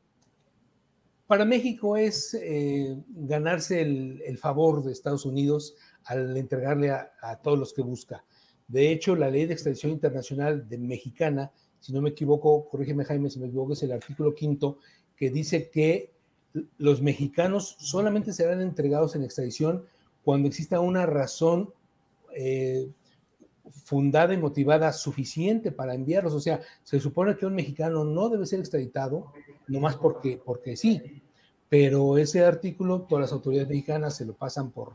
[1.27, 7.75] para México es eh, ganarse el, favor de Estados Unidos al entregarle a, todos los
[7.75, 8.25] que busca.
[8.67, 13.29] De hecho, la ley de extradición internacional de mexicana, si no me equivoco, corrígeme Jaime
[13.29, 14.79] si me equivoco, es el artículo quinto,
[15.17, 16.13] que dice que
[16.79, 19.85] los mexicanos solamente serán entregados en extradición
[20.25, 21.75] cuando exista una razón
[22.35, 22.91] eh,
[23.85, 26.35] fundada y motivada suficiente para enviarlos.
[26.35, 29.33] O sea, se supone que un mexicano no debe ser extraditado,
[29.67, 31.23] nomás porque, porque sí.
[31.69, 34.95] Pero ese artículo, todas las autoridades mexicanas se lo pasan por,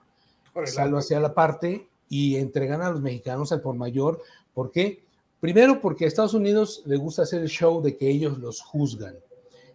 [0.66, 4.22] salvo hacia la parte y entregan a los mexicanos al por mayor.
[4.54, 5.04] ¿Por qué?
[5.40, 9.16] Primero, porque a Estados Unidos le gusta hacer el show de que ellos los juzgan.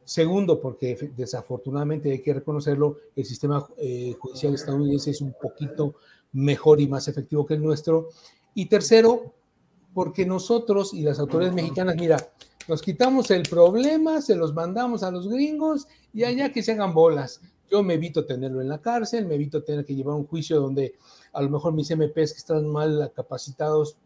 [0.04, 5.96] Segundo, porque desafortunadamente hay que reconocerlo, el sistema eh, judicial estadounidense es un poquito
[6.32, 8.08] mejor y más efectivo que el nuestro.
[8.58, 9.36] Y tercero,
[9.94, 12.16] porque nosotros y las autoridades mexicanas, mira,
[12.66, 16.92] nos quitamos el problema, se los mandamos a los gringos y allá que se hagan
[16.92, 17.40] bolas.
[17.70, 20.96] Yo me evito tenerlo en la cárcel, me evito tener que llevar un juicio donde
[21.32, 23.96] a lo mejor mis MPs que están mal capacitados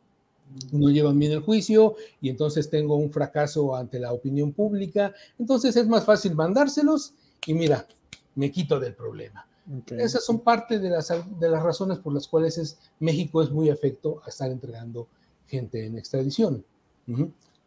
[0.71, 5.15] no llevan bien el juicio y entonces tengo un fracaso ante la opinión pública.
[5.39, 7.15] Entonces es más fácil mandárselos
[7.47, 7.87] y mira,
[8.35, 9.47] me quito del problema.
[9.97, 13.71] Esas son parte de las, de las razones por las cuales es, México es muy
[13.71, 15.07] afecto a estar entregando
[15.47, 16.65] gente en extradición.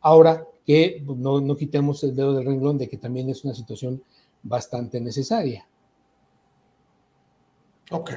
[0.02, 3.54] Ahora que pues, no, no, quitemos el dedo del renglón de que también es una
[3.54, 4.02] situación
[4.44, 5.66] bastante necesaria.
[7.92, 8.12] Ok.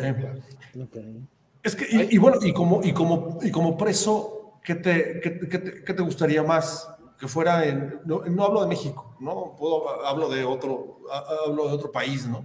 [0.82, 1.28] okay.
[1.62, 5.84] Es que, y, bueno, y como, y, como, y como preso, ¿qué te, qué, te,
[5.84, 6.88] qué te gustaría más?
[7.18, 9.56] que fuera en, no, no, hablo de México, ¿no?
[9.58, 11.00] Puedo, hablo de otro,
[11.44, 12.44] hablo de otro país, ¿no?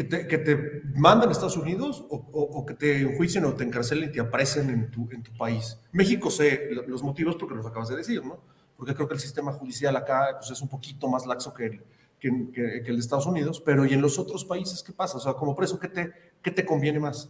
[0.00, 4.12] Que te, que mandan a Estados Unidos o, que te enjuicien o te encarcelen y
[4.12, 5.78] te aparecen en tu, en tu país.
[5.92, 8.40] México sé los motivos porque los acabas de decir, ¿no?
[8.76, 11.82] Porque creo que el sistema judicial acá pues, es un poquito más laxo que el,
[12.18, 15.18] que, el de Estados Unidos, pero ¿y en los otros países qué pasa?
[15.18, 17.28] O sea, como preso, ¿qué te, qué te conviene más?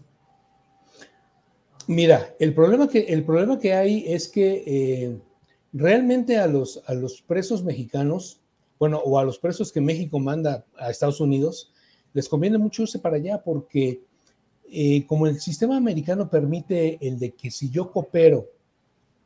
[1.88, 5.18] Mira, el problema que, el problema que hay es que eh,
[5.72, 8.40] realmente a los, a los presos mexicanos,
[8.78, 11.72] bueno, o a los presos que México manda a Estados Unidos,
[12.12, 14.02] les conviene mucho irse para allá porque
[14.72, 18.46] eh, como el sistema americano permite el de que si yo coopero,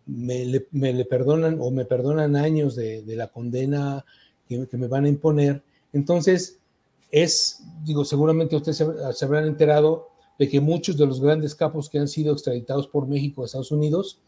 [0.06, 4.04] me le, perdonan o me perdonan años de, la condena
[4.48, 6.58] que, me van a imponer, entonces
[7.10, 11.98] es, digo, seguramente ustedes se, habrán enterado de que muchos de los grandes capos que
[11.98, 14.18] han sido extraditados por México a Estados Unidos,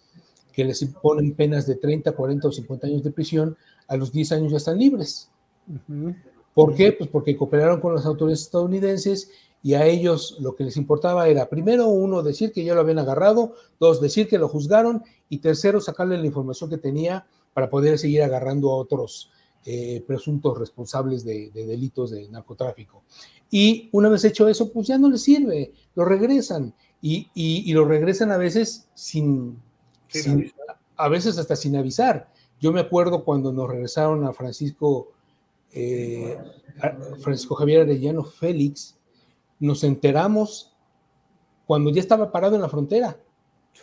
[0.53, 3.57] que les imponen penas de 30, 40 o 50 años de prisión,
[3.89, 5.31] a los 10 años ya están libres.
[6.57, 6.91] ¿Por qué?
[6.93, 9.31] Pues porque cooperaron con las autoridades estadounidenses
[9.63, 12.99] y a ellos lo que les importaba era, primero, uno, decir que ya lo habían
[12.99, 17.99] agarrado, dos, decir que lo juzgaron y tercero, sacarle la información que tenía para poder
[17.99, 19.31] seguir agarrando a otros
[19.67, 23.03] eh, presuntos responsables de, delitos de narcotráfico.
[23.51, 28.33] Y una vez hecho eso, pues ya no les sirve, lo regresan y, lo regresan
[28.33, 29.61] a veces sin,
[30.97, 32.33] a veces hasta sin avisar.
[32.59, 35.13] Yo me acuerdo cuando nos regresaron a Francisco
[35.77, 36.39] eh,
[37.21, 38.97] Francisco Javier Arellano Félix,
[39.61, 40.75] nos enteramos
[41.67, 43.19] cuando ya estaba parado en la frontera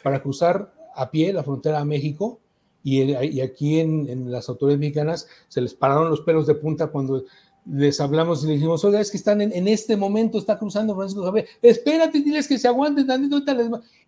[0.01, 2.39] para cruzar a pie la frontera a México
[2.84, 7.25] y, aquí en, las autoridades mexicanas se les pararon los pelos de punta cuando
[7.65, 11.23] les hablamos y les dijimos, oiga, es que están en, este momento, está cruzando Francisco
[11.23, 13.08] Javier, espérate, diles que se aguanten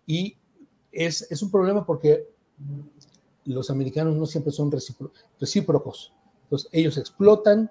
[0.06, 0.36] y
[0.92, 2.26] es, es un problema porque
[3.44, 4.72] los americanos no siempre son
[5.40, 6.12] recíprocos.
[6.46, 7.70] Entonces, ellos explotan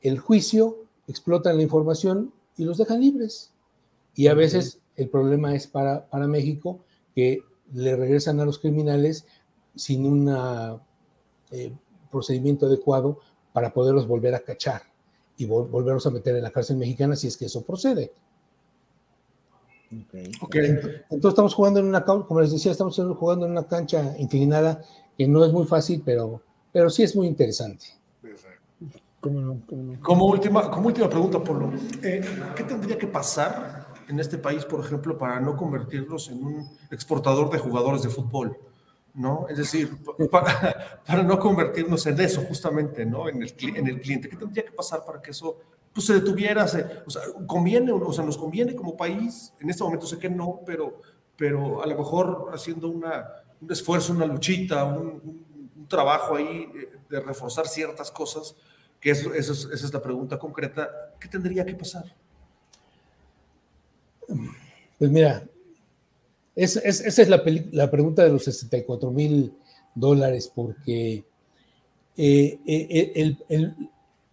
[0.00, 3.52] el juicio, explotan la información y los dejan libres.
[4.14, 6.80] Y a veces el problema es para, para México
[7.14, 9.26] que le regresan a los criminales
[9.74, 10.78] sin un
[11.50, 11.72] eh,
[12.10, 13.18] procedimiento adecuado
[13.52, 14.82] para poderlos volver a cachar
[15.36, 18.12] y volverlos a meter en la cárcel mexicana si es que eso procede.
[20.42, 20.68] Okay.
[21.10, 24.82] Entonces estamos jugando en una, como les decía, estamos jugando en una cancha inclinada
[25.16, 27.86] que no es muy fácil, pero, pero sí es muy interesante.
[30.00, 31.72] Como, última, como última pregunta, Polo,
[32.02, 32.20] eh,
[32.54, 37.50] ¿qué tendría que pasar en este país, por ejemplo, para no convertirnos en un exportador
[37.50, 38.58] de jugadores de fútbol?
[39.14, 39.46] ¿no?
[39.48, 39.96] Es decir,
[40.30, 43.28] para, para, no convertirnos en eso, justamente, ¿no?
[43.28, 44.28] En el, en el cliente.
[44.28, 45.56] ¿Qué tendría que pasar para que eso
[45.92, 46.64] pues, se detuviera?
[46.64, 49.54] o sea, conviene, o sea, nos conviene como país.
[49.60, 51.00] En este momento sé que no, pero,
[51.36, 53.24] pero a lo mejor haciendo una,
[53.60, 55.53] un esfuerzo, una luchita, un, un,
[55.88, 56.70] trabajo ahí
[57.08, 58.56] de reforzar ciertas cosas,
[59.00, 62.04] que eso, esa es la pregunta concreta, ¿qué tendría que pasar?
[64.98, 65.46] Pues mira,
[66.54, 69.52] esa es la, la, pregunta de los 64 mil
[69.94, 71.24] dólares, porque
[72.16, 73.36] eh, eh,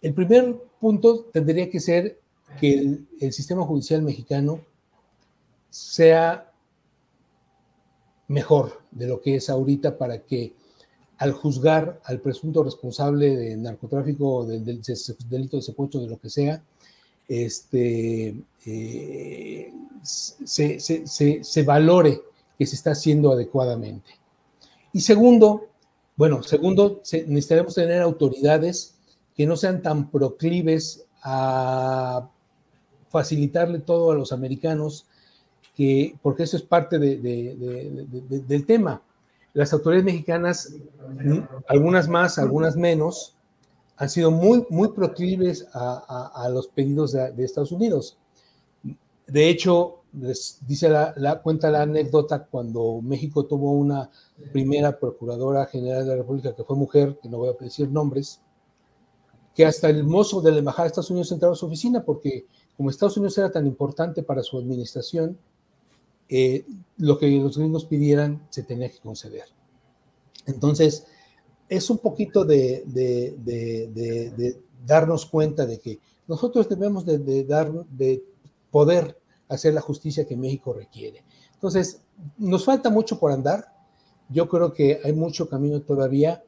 [0.00, 2.20] el, primer punto tendría que ser
[2.60, 4.60] que el, sistema judicial mexicano
[5.68, 6.52] sea
[8.28, 10.54] mejor de lo que es ahorita para que
[11.22, 16.60] al juzgar al presunto responsable de narcotráfico, del, delito de secuestro, de lo que sea,
[17.28, 18.34] este,
[18.66, 22.22] eh, se, valore
[22.58, 24.10] que se está haciendo adecuadamente.
[24.92, 25.68] Y segundo,
[26.16, 28.96] bueno, segundo, necesitaremos tener autoridades
[29.36, 32.28] que no sean tan proclives a
[33.10, 35.06] facilitarle todo a los americanos,
[35.76, 39.02] que, porque eso es parte del tema.
[39.54, 40.74] Las autoridades mexicanas,
[41.68, 43.36] algunas más, algunas menos,
[43.96, 48.18] han sido muy, muy proclives a, los pedidos de, Estados Unidos.
[49.26, 54.10] De hecho, dice la, cuenta la anécdota cuando México tuvo una
[54.52, 58.40] primera procuradora general de la República que fue mujer, que no voy a decir nombres,
[59.54, 62.46] que hasta el mozo de la embajada de Estados Unidos entraba a su oficina porque
[62.76, 65.38] como Estados Unidos era tan importante para su administración,
[66.34, 66.64] eh,
[66.96, 69.44] lo que los gringos pidieran se tenía que conceder.
[70.46, 71.04] Entonces,
[71.68, 72.86] es un poquito de,
[74.86, 78.24] darnos cuenta de que nosotros debemos de, dar, de
[78.70, 79.18] poder
[79.50, 81.22] hacer la justicia que México requiere.
[81.52, 82.00] Entonces,
[82.38, 83.66] nos falta mucho por andar.
[84.30, 86.42] Yo creo que hay mucho camino todavía.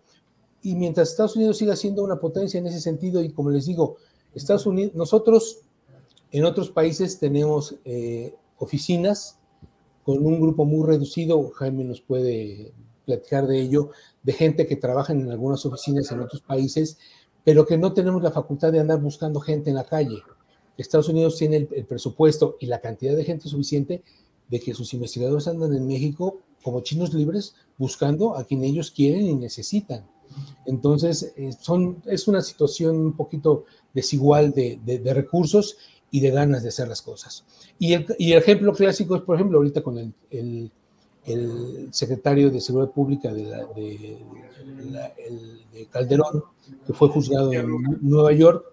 [0.62, 3.98] Y mientras Estados Unidos siga siendo una potencia en ese sentido, y como les digo,
[4.34, 5.58] Estados Unidos, nosotros
[6.32, 9.40] en otros países tenemos eh, oficinas
[10.04, 12.72] con un grupo muy reducido, Jaime nos puede
[13.04, 13.90] platicar de ello,
[14.22, 16.98] de gente que trabaja en algunas oficinas en otros países,
[17.42, 20.16] pero que no tenemos la facultad de andar buscando gente en la calle.
[20.76, 24.02] Estados Unidos tiene el, presupuesto y la cantidad de gente suficiente
[24.48, 29.26] de que sus investigadores andan en México como chinos libres buscando a quien ellos quieren
[29.26, 30.06] y necesitan.
[30.66, 31.50] Entonces, eh,
[32.06, 35.76] es una situación un poquito desigual de, recursos
[36.14, 37.44] y de ganas de hacer las cosas.
[37.78, 39.98] Y el, y el, ejemplo clásico es, por ejemplo, ahorita con
[40.30, 40.70] el
[41.26, 44.18] el secretario de Seguridad Pública de,
[45.90, 46.44] Calderón,
[46.86, 47.66] que fue juzgado en
[48.00, 48.64] Nueva York,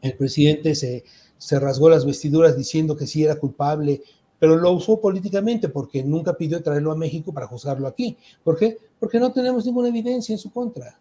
[0.00, 1.04] el presidente se,
[1.36, 4.02] se rasgó las vestiduras diciendo que sí era culpable,
[4.38, 8.16] pero lo usó políticamente porque nunca pidió traerlo a México para juzgarlo aquí.
[8.42, 8.78] ¿Por qué?
[8.98, 10.98] Porque no tenemos ninguna evidencia en su contra.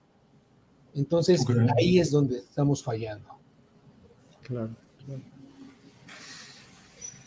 [0.93, 1.45] Entonces,
[1.77, 3.29] ahí es donde estamos fallando.
[4.41, 4.75] Claro.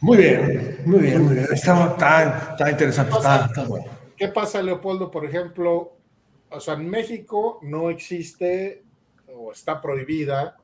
[0.03, 1.47] Muy bien, muy bien, muy bien.
[1.53, 1.97] Está,
[2.57, 3.87] tan interesante, está, bueno.
[4.17, 5.97] ¿Qué pasa, Leopoldo, por ejemplo?
[6.51, 8.83] O sea, en México no existe
[9.33, 10.57] o está prohibida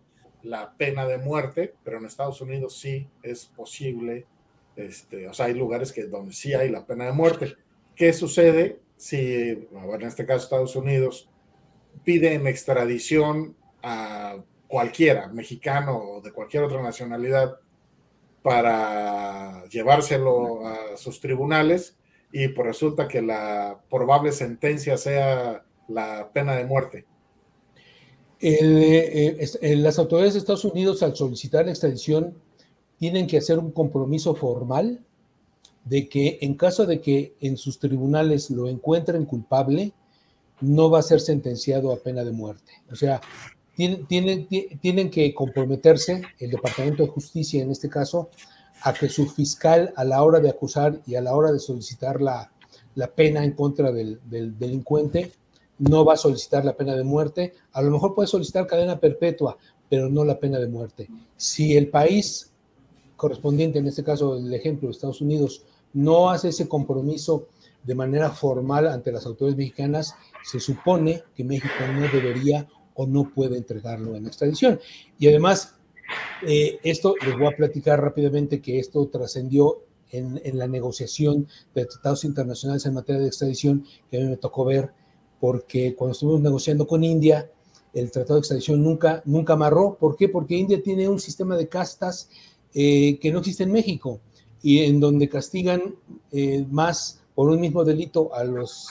[0.42, 4.26] la pena de muerte, pero en Estados Unidos sí es posible.
[4.74, 7.54] Este, o sea, hay lugares que, donde sí hay la pena de muerte.
[7.94, 11.30] ¿Qué sucede si, en este caso Estados Unidos,
[12.02, 17.60] pide en extradición a cualquiera, mexicano o de cualquier otra nacionalidad,
[18.42, 21.96] para llevárselo a sus tribunales
[22.32, 27.06] y pues resulta que la probable sentencia sea la pena de muerte.
[28.40, 32.34] Eh, las autoridades de Estados Unidos al solicitar la extradición
[32.98, 35.00] tienen que hacer un compromiso formal
[35.84, 39.92] de que en caso de que en sus tribunales lo encuentren culpable,
[40.60, 42.72] no va a ser sentenciado a pena de muerte.
[42.90, 43.20] O sea,
[43.78, 44.48] tienen,
[44.80, 48.28] tienen, que comprometerse, el Departamento de Justicia en este caso,
[48.82, 52.20] a que su fiscal a la hora de acusar y a la hora de solicitar
[52.20, 52.50] la,
[53.14, 55.30] pena en contra del, delincuente,
[55.78, 57.54] no va a solicitar la pena de muerte.
[57.72, 59.56] A lo mejor puede solicitar cadena perpetua,
[59.88, 61.08] pero no la pena de muerte.
[61.36, 62.50] Si el país
[63.14, 65.62] correspondiente, en este caso el ejemplo de Estados Unidos,
[65.92, 67.46] no hace ese compromiso
[67.84, 72.66] de manera formal ante las autoridades mexicanas, se supone que México no debería
[72.98, 74.80] o no puede entregarlo en extradición.
[75.20, 75.76] Y además,
[76.44, 81.46] eh, esto les voy a platicar rápidamente que esto trascendió en, la negociación
[81.76, 84.90] de tratados internacionales en materia de extradición que a mí me tocó ver,
[85.38, 87.48] porque cuando estuvimos negociando con India,
[87.94, 89.94] el tratado de extradición nunca, nunca amarró.
[89.94, 90.28] ¿Por qué?
[90.28, 92.28] Porque India tiene un sistema de castas
[92.74, 94.20] eh, que no existe en México
[94.60, 95.94] y en donde castigan
[96.32, 98.88] eh, más por un mismo delito a los,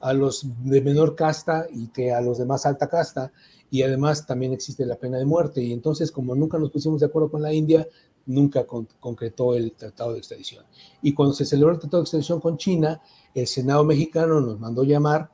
[0.00, 3.32] a los de menor casta y que a los de más alta casta.
[3.70, 5.62] Y además también existe la pena de muerte.
[5.62, 7.86] Y entonces, como nunca nos pusimos de acuerdo con la India,
[8.26, 10.64] nunca concretó el tratado de extradición.
[11.02, 13.00] Y cuando se celebró el tratado de extradición con China,
[13.34, 15.30] el Senado mexicano nos mandó llamar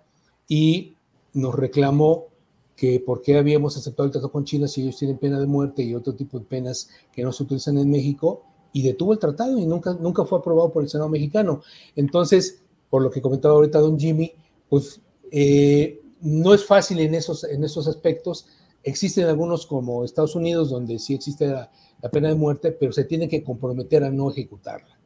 [0.49, 0.95] y
[1.33, 2.27] nos reclamó
[2.75, 5.83] que por qué habíamos aceptado el tratado con China si ellos tienen pena de muerte
[5.83, 8.43] y otro tipo de penas que no se utilizan en México,
[8.77, 11.63] y detuvo el tratado y nunca, nunca fue aprobado por el Senado mexicano.
[11.95, 14.35] Entonces, por lo que comentaba ahorita don Jimmy,
[14.69, 15.01] pues
[15.31, 18.47] eh, no es fácil en esos, en esos aspectos.
[18.83, 21.71] Existen algunos como Estados Unidos donde sí existe la,
[22.03, 24.97] la pena de muerte, pero se tiene que comprometer a no ejecutarla.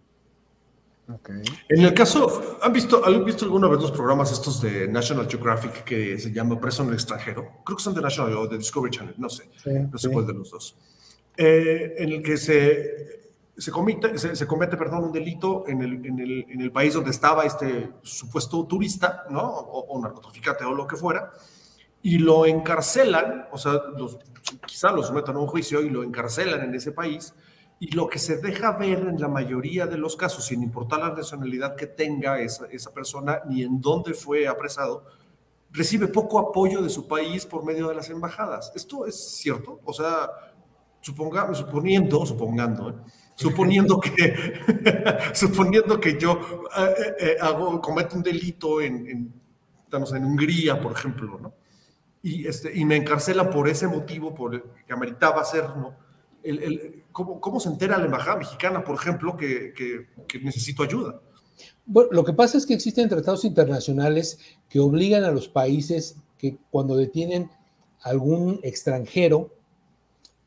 [1.69, 5.85] En el caso, ¿han visto, ¿han visto alguna vez los programas estos de National Geographic
[5.85, 7.63] que se llama Preso en el extranjero?
[7.65, 9.51] Creo que son de National o de Discovery Channel, no sé,
[9.91, 10.77] no sé cuál de los dos.
[11.37, 13.30] Eh, en el que se,
[13.61, 17.11] se comete, se, comete perdón, un delito en el, en, el, en el, país donde
[17.11, 19.43] estaba este supuesto turista, ¿no?
[19.43, 21.31] O, o, narcotraficante o lo que fuera,
[22.03, 24.19] y lo encarcelan, o sea, los,
[24.67, 27.35] quizá lo sometan a un juicio y lo encarcelan en ese país
[27.79, 31.11] y lo que se deja ver en la mayoría de los casos, sin importar la
[31.11, 35.05] nacionalidad que tenga esa, esa persona ni en dónde fue apresado,
[35.71, 38.73] recibe poco apoyo de su país por medio de las embajadas.
[38.75, 39.81] ¿Esto es cierto?
[39.85, 40.31] O sea,
[41.01, 42.95] suponga, suponiendo, supongando, ¿eh?
[43.41, 44.35] Suponiendo que,
[45.33, 46.39] suponiendo que yo
[46.77, 49.35] eh, eh, hago, cometo un delito en, en,
[49.91, 51.55] en Hungría, por ejemplo, ¿no?
[52.23, 55.95] Y, este, y me encarcelan por ese motivo, por el que ameritaba hacerlo,
[56.43, 60.07] el, ¿cómo, se entera la embajada mexicana, por ejemplo, que,
[60.43, 61.21] necesito ayuda?
[61.87, 64.39] Bueno, lo que pasa es que existen tratados internacionales
[64.69, 67.51] que obligan a los países que cuando detienen
[68.03, 69.55] algún extranjero,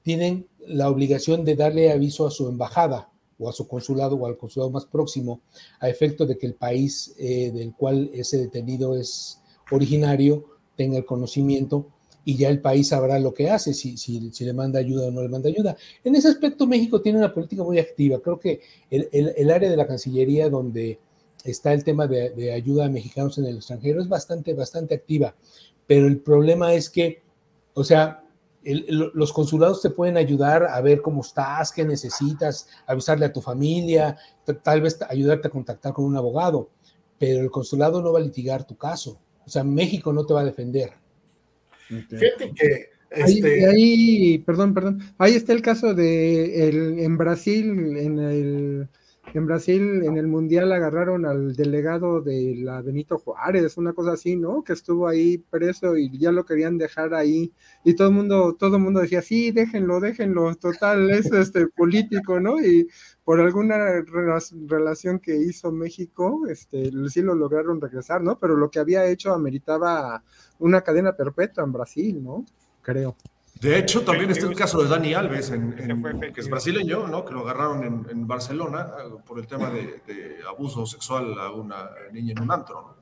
[0.03, 4.37] tienen la obligación de darle aviso a su embajada o a su consulado o al
[4.37, 5.41] consulado más próximo,
[5.79, 9.39] a efecto de que el país eh, del cual ese detenido es
[9.71, 10.45] originario
[10.75, 11.87] tenga el conocimiento
[12.25, 15.21] y ya el país sabrá lo que hace, si, si, le manda ayuda o no
[15.21, 15.75] le manda ayuda.
[16.03, 18.19] En ese aspecto México tiene una política muy activa.
[18.21, 20.99] Creo que el, el, área de la Cancillería donde
[21.43, 25.35] está el tema de, de, ayuda a mexicanos en el extranjero es bastante, bastante activa.
[25.85, 27.23] Pero el problema es que,
[27.73, 28.22] o sea,
[28.63, 33.41] el, los consulados te pueden ayudar a ver cómo estás, qué necesitas, avisarle a tu
[33.41, 34.17] familia,
[34.61, 36.69] tal vez ayudarte a contactar con un abogado,
[37.19, 39.19] pero el consulado no va a litigar tu caso.
[39.45, 40.93] O sea, México no te va a defender.
[41.87, 43.67] Fíjate que este...
[43.67, 45.01] Ahí, perdón, perdón.
[45.17, 48.89] Ahí está el caso de el, en Brasil, en el
[49.33, 54.35] en Brasil, en el Mundial agarraron al delegado de la Benito Juárez, una cosa así,
[54.35, 54.63] ¿no?
[54.63, 57.51] Que estuvo ahí preso y ya lo querían dejar ahí.
[57.83, 62.39] Y todo el mundo, todo el mundo decía, sí, déjenlo, déjenlo, total, es este político,
[62.39, 62.61] ¿no?
[62.61, 62.87] Y
[63.23, 64.03] por alguna
[64.67, 68.37] relación que hizo México, este, sí lo lograron regresar, ¿no?
[68.37, 70.23] Pero lo que había hecho ameritaba
[70.59, 72.45] una cadena perpetua en Brasil, ¿no?
[72.81, 73.15] Creo.
[73.63, 75.73] De hecho, también está el caso de Dani Alves, en,
[76.33, 77.23] que es brasileño, ¿no?
[77.23, 82.33] que lo agarraron en, Barcelona eh, por el tema de, abuso sexual a una niña
[82.33, 82.97] en un antro.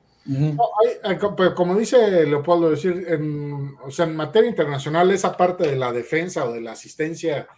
[1.56, 6.44] como dice Leopoldo, decir, en, o sea, en materia internacional, esa parte de la defensa
[6.44, 7.48] o de la asistencia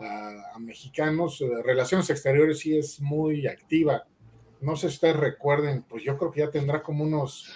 [0.00, 4.04] a, mexicanos, de relaciones exteriores, sí es muy activa.
[4.60, 7.54] No sé si ustedes recuerden, pues yo creo que ya tendrá como unos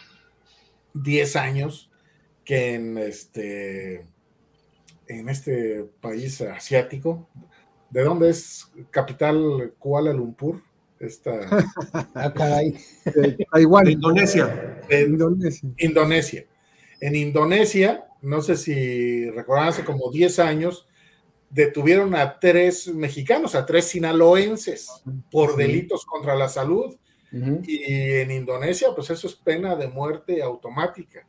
[0.94, 1.90] 10 años
[2.44, 4.11] que en este
[5.06, 7.28] en este país asiático.
[7.90, 10.62] ¿De dónde es capital Kuala Lumpur?
[10.98, 11.40] Esta...
[12.14, 12.76] ah, caray.
[13.88, 14.80] Indonesia.
[14.90, 15.68] Indonesia.
[15.78, 16.46] Indonesia.
[17.00, 20.86] En Indonesia, no sé si recordan, hace como 10 años,
[21.50, 24.88] detuvieron a tres mexicanos, a tres sinaloenses,
[25.30, 26.96] por delitos contra la salud.
[27.66, 31.26] Y en Indonesia, pues eso es pena de muerte automática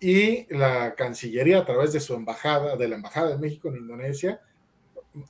[0.00, 4.40] y la Cancillería a través de su embajada, de la Embajada de México en Indonesia,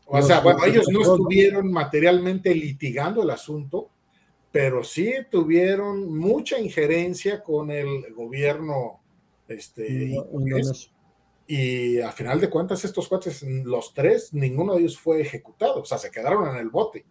[0.06, 3.90] o sea, bueno, ellos no estuvieron materialmente litigando el asunto,
[4.50, 9.00] pero sí tuvieron mucha injerencia con el gobierno
[9.46, 10.14] este,
[11.46, 15.84] y a final de cuentas estos cuates, los tres, ninguno de ellos fue ejecutado, o
[15.84, 17.06] sea, se quedaron en el bote,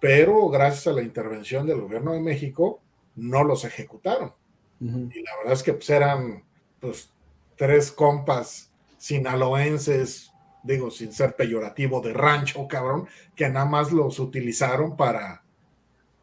[0.00, 2.80] pero gracias a la intervención del gobierno de México,
[3.16, 4.32] no los ejecutaron.
[4.78, 6.44] Y la verdad es que pues, eran
[6.80, 7.10] pues,
[7.56, 14.96] tres compas sinaloenses, digo, sin ser peyorativo, de rancho, cabrón, que nada más los utilizaron
[14.96, 15.42] para,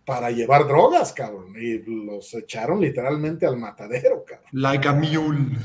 [0.05, 4.49] para llevar drogas, cabrón, y los echaron literalmente al matadero, cabrón.
[4.51, 5.57] Like a mule.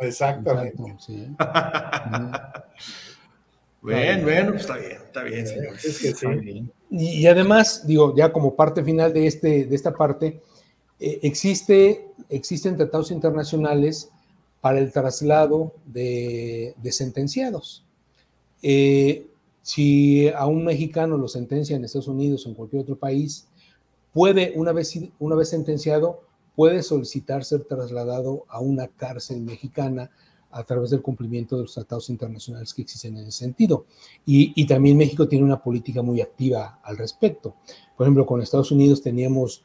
[0.00, 0.76] Exactamente.
[3.80, 5.74] bueno, bueno, pues está bien, está bien, señor.
[5.76, 6.70] Es que sí.
[6.90, 10.40] Y, además, digo, ya como parte final de, este, de esta parte,
[11.00, 14.10] eh, existe, existen tratados internacionales
[14.60, 17.84] para el traslado de, sentenciados.
[18.62, 19.26] Eh,
[19.62, 23.46] si a un mexicano lo sentencian en Estados Unidos o en cualquier otro país,
[24.12, 26.22] puede, una vez, una vez sentenciado,
[26.54, 30.10] puede solicitar ser trasladado a una cárcel mexicana
[30.50, 33.84] a través del cumplimiento de los tratados internacionales que existen en ese sentido.
[34.24, 37.54] Y, también México tiene una política muy activa al respecto.
[37.96, 39.64] Por ejemplo, con Estados Unidos teníamos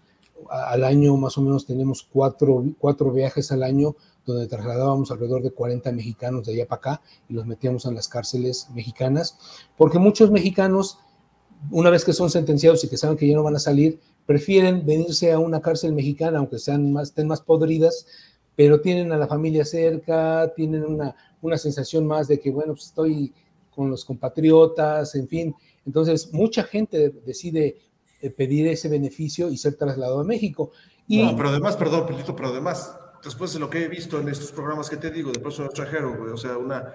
[0.50, 3.96] al año, más o menos tenemos cuatro, cuatro viajes al año
[4.32, 8.07] donde trasladábamos alrededor de 40 mexicanos de allá para acá y los metíamos en las
[8.07, 9.38] cárceles mexicanas,
[9.77, 10.99] porque muchos mexicanos,
[11.69, 14.86] una vez que son sentenciados y que saben que ya no van a salir, prefieren
[14.86, 18.07] venirse a una cárcel mexicana, aunque sean más, estén más podridas,
[18.55, 22.86] pero tienen a la familia cerca, tienen una, una sensación más de que, bueno, pues
[22.86, 23.34] estoy
[23.73, 25.55] con los compatriotas, en fin.
[25.86, 27.77] Entonces, mucha gente decide
[28.21, 30.71] eh, pedir ese beneficio y ser trasladado a México.
[31.07, 34.51] No, pero además, perdón, Pelito, pero además, después de lo que he visto en estos
[34.51, 36.93] programas que te digo de personal extranjero, o sea, una,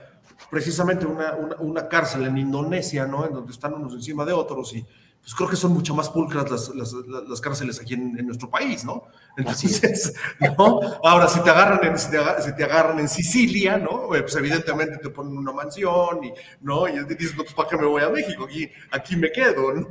[0.50, 3.26] precisamente una, una, cárcel en Indonesia, ¿no?
[3.26, 4.84] En donde están unos encima de otros y
[5.26, 8.84] pues creo que son mucho más pulcras las, las, las cárceles aquí en, nuestro país,
[8.84, 9.08] ¿no?
[9.36, 10.14] Entonces,
[10.56, 10.80] ¿no?
[11.02, 14.06] Ahora, si te agarran en, si te, agarran en Sicilia, ¿no?
[14.06, 16.86] Pues evidentemente te ponen una mansión y, ¿no?
[16.86, 18.44] Y dices, no, pues ¿para qué me voy a México?
[18.44, 19.88] Aquí, aquí me quedo, ¿no?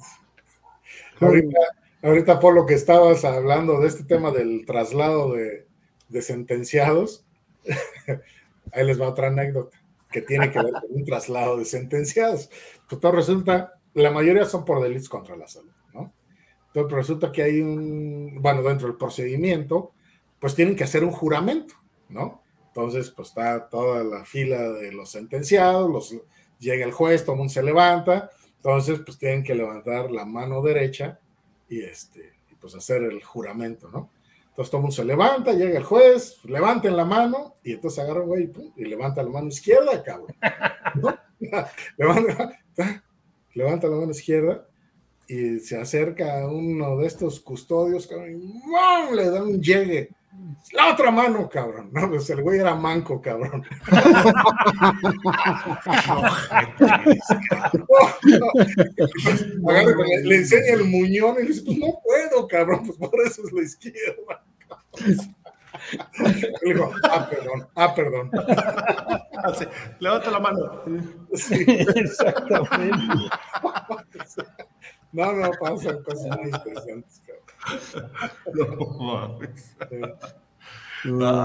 [1.18, 1.58] Ahorita,
[2.02, 5.66] ahorita, por lo que estabas hablando de este tema del traslado de,
[6.08, 7.24] de sentenciados,
[8.72, 12.50] ahí les va otra anécdota que tiene que ver con un traslado de sentenciados.
[12.88, 16.12] Pues todo resulta, la mayoría son por delitos contra la salud, ¿no?
[16.68, 19.92] Entonces resulta que hay un, bueno, dentro del procedimiento,
[20.38, 21.74] pues tienen que hacer un juramento,
[22.08, 22.42] ¿no?
[22.68, 26.16] Entonces, pues está toda la fila de los sentenciados, los,
[26.58, 30.62] llega el juez, todo el mundo se levanta, entonces, pues tienen que levantar la mano
[30.62, 31.18] derecha
[31.72, 34.10] y este, y pues hacer el juramento, ¿no?
[34.50, 38.20] Entonces todo el mundo se levanta, llega el juez, levanten la mano y entonces agarra
[38.20, 40.36] güey y levanta la mano izquierda, cabrón.
[41.96, 42.62] levanta,
[43.54, 44.68] levanta, la mano izquierda
[45.26, 50.10] y se acerca a uno de estos custodios, cabrón, y le da un llegue
[50.72, 51.90] la otra mano, cabrón.
[51.92, 53.64] No, pues el güey era manco, cabrón.
[60.24, 63.52] le, enseña el muñón y le dice, pues no puedo, cabrón, pues por eso es
[63.52, 64.44] la izquierda.
[66.62, 68.30] Le digo, ah, perdón, ah, perdón.
[70.00, 70.82] levanta la mano.
[71.34, 71.64] Sí.
[71.66, 72.96] Exactamente.
[75.12, 77.41] No, no, pasan cosas muy interesantes, cabrón.
[81.04, 81.36] No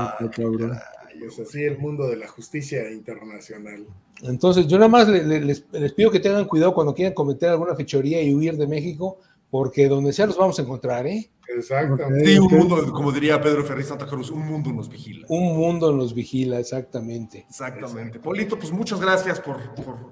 [1.19, 3.87] pues así el mundo de la justicia internacional.
[4.21, 5.61] Entonces, yo nada más les,
[5.95, 10.13] pido que tengan cuidado cuando quieran cometer alguna fechoría y huir de México, porque donde
[10.13, 11.29] sea los vamos a encontrar, ¿eh?
[11.55, 12.25] Exactamente.
[12.25, 15.25] Sí, un mundo, como diría Pedro Ferriz Santa Cruz, un mundo nos vigila.
[15.29, 17.45] Un mundo nos vigila, exactamente.
[17.49, 18.19] Exactamente.
[18.19, 19.57] Polito, pues muchas gracias por,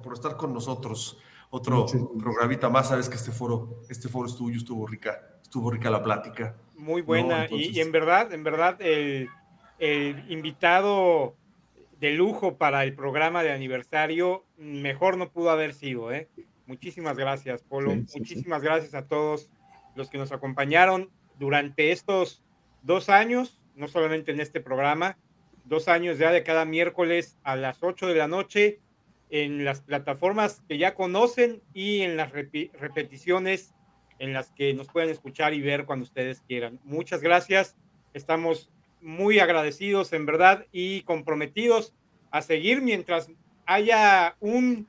[0.01, 1.17] por estar con nosotros
[1.49, 1.85] otro
[2.19, 2.89] programita más.
[2.89, 5.19] Sabes que este foro, este foro es tuyo, estuvo rica,
[5.55, 6.53] estuvo rica la plática.
[6.75, 7.47] Muy buena.
[7.49, 9.29] y, en verdad, en verdad, el,
[10.27, 11.33] invitado
[11.97, 16.27] de lujo para el programa de aniversario, mejor no pudo haber sido, ¿eh?
[16.67, 17.95] Muchísimas gracias, Polo.
[17.95, 19.49] Muchísimas gracias a todos
[19.95, 22.43] los que nos acompañaron durante estos
[22.81, 25.17] dos años, no solamente en este programa,
[25.63, 28.81] dos años ya de cada miércoles a las 8 de la noche
[29.29, 33.73] en las plataformas que ya conocen y en las repeticiones
[34.19, 36.79] en las que nos pueden escuchar y ver cuando ustedes quieran.
[36.83, 37.75] Muchas gracias.
[38.13, 38.69] Estamos
[39.01, 41.93] muy agradecidos en verdad y comprometidos
[42.31, 43.29] a seguir mientras
[43.65, 44.87] haya un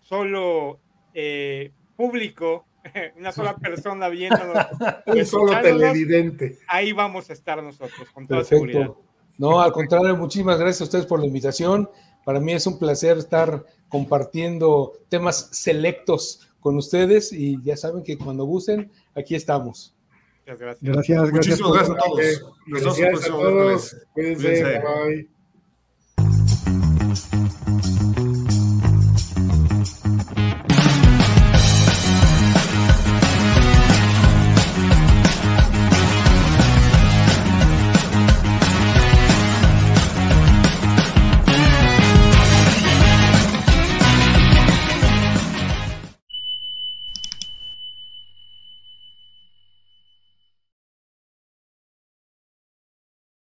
[0.00, 0.78] solo
[1.14, 2.66] eh, público,
[3.16, 4.66] una sola persona viéndonos.
[5.06, 6.58] un solo televidente.
[6.66, 8.90] Ahí vamos a estar nosotros, con toda seguridad.
[9.36, 11.88] No, al contrario, muchísimas gracias a ustedes por la invitación.
[12.24, 18.16] Para mí es un placer estar compartiendo temas selectos con ustedes y ya saben que
[18.18, 19.94] cuando gusten, aquí estamos.
[20.40, 20.92] Muchas gracias.
[20.92, 22.54] Gracias, Muchísimas gracias, a todos.
[22.66, 23.96] Nos vemos todos.
[24.14, 24.80] Cuídense.
[24.80, 25.37] Bye.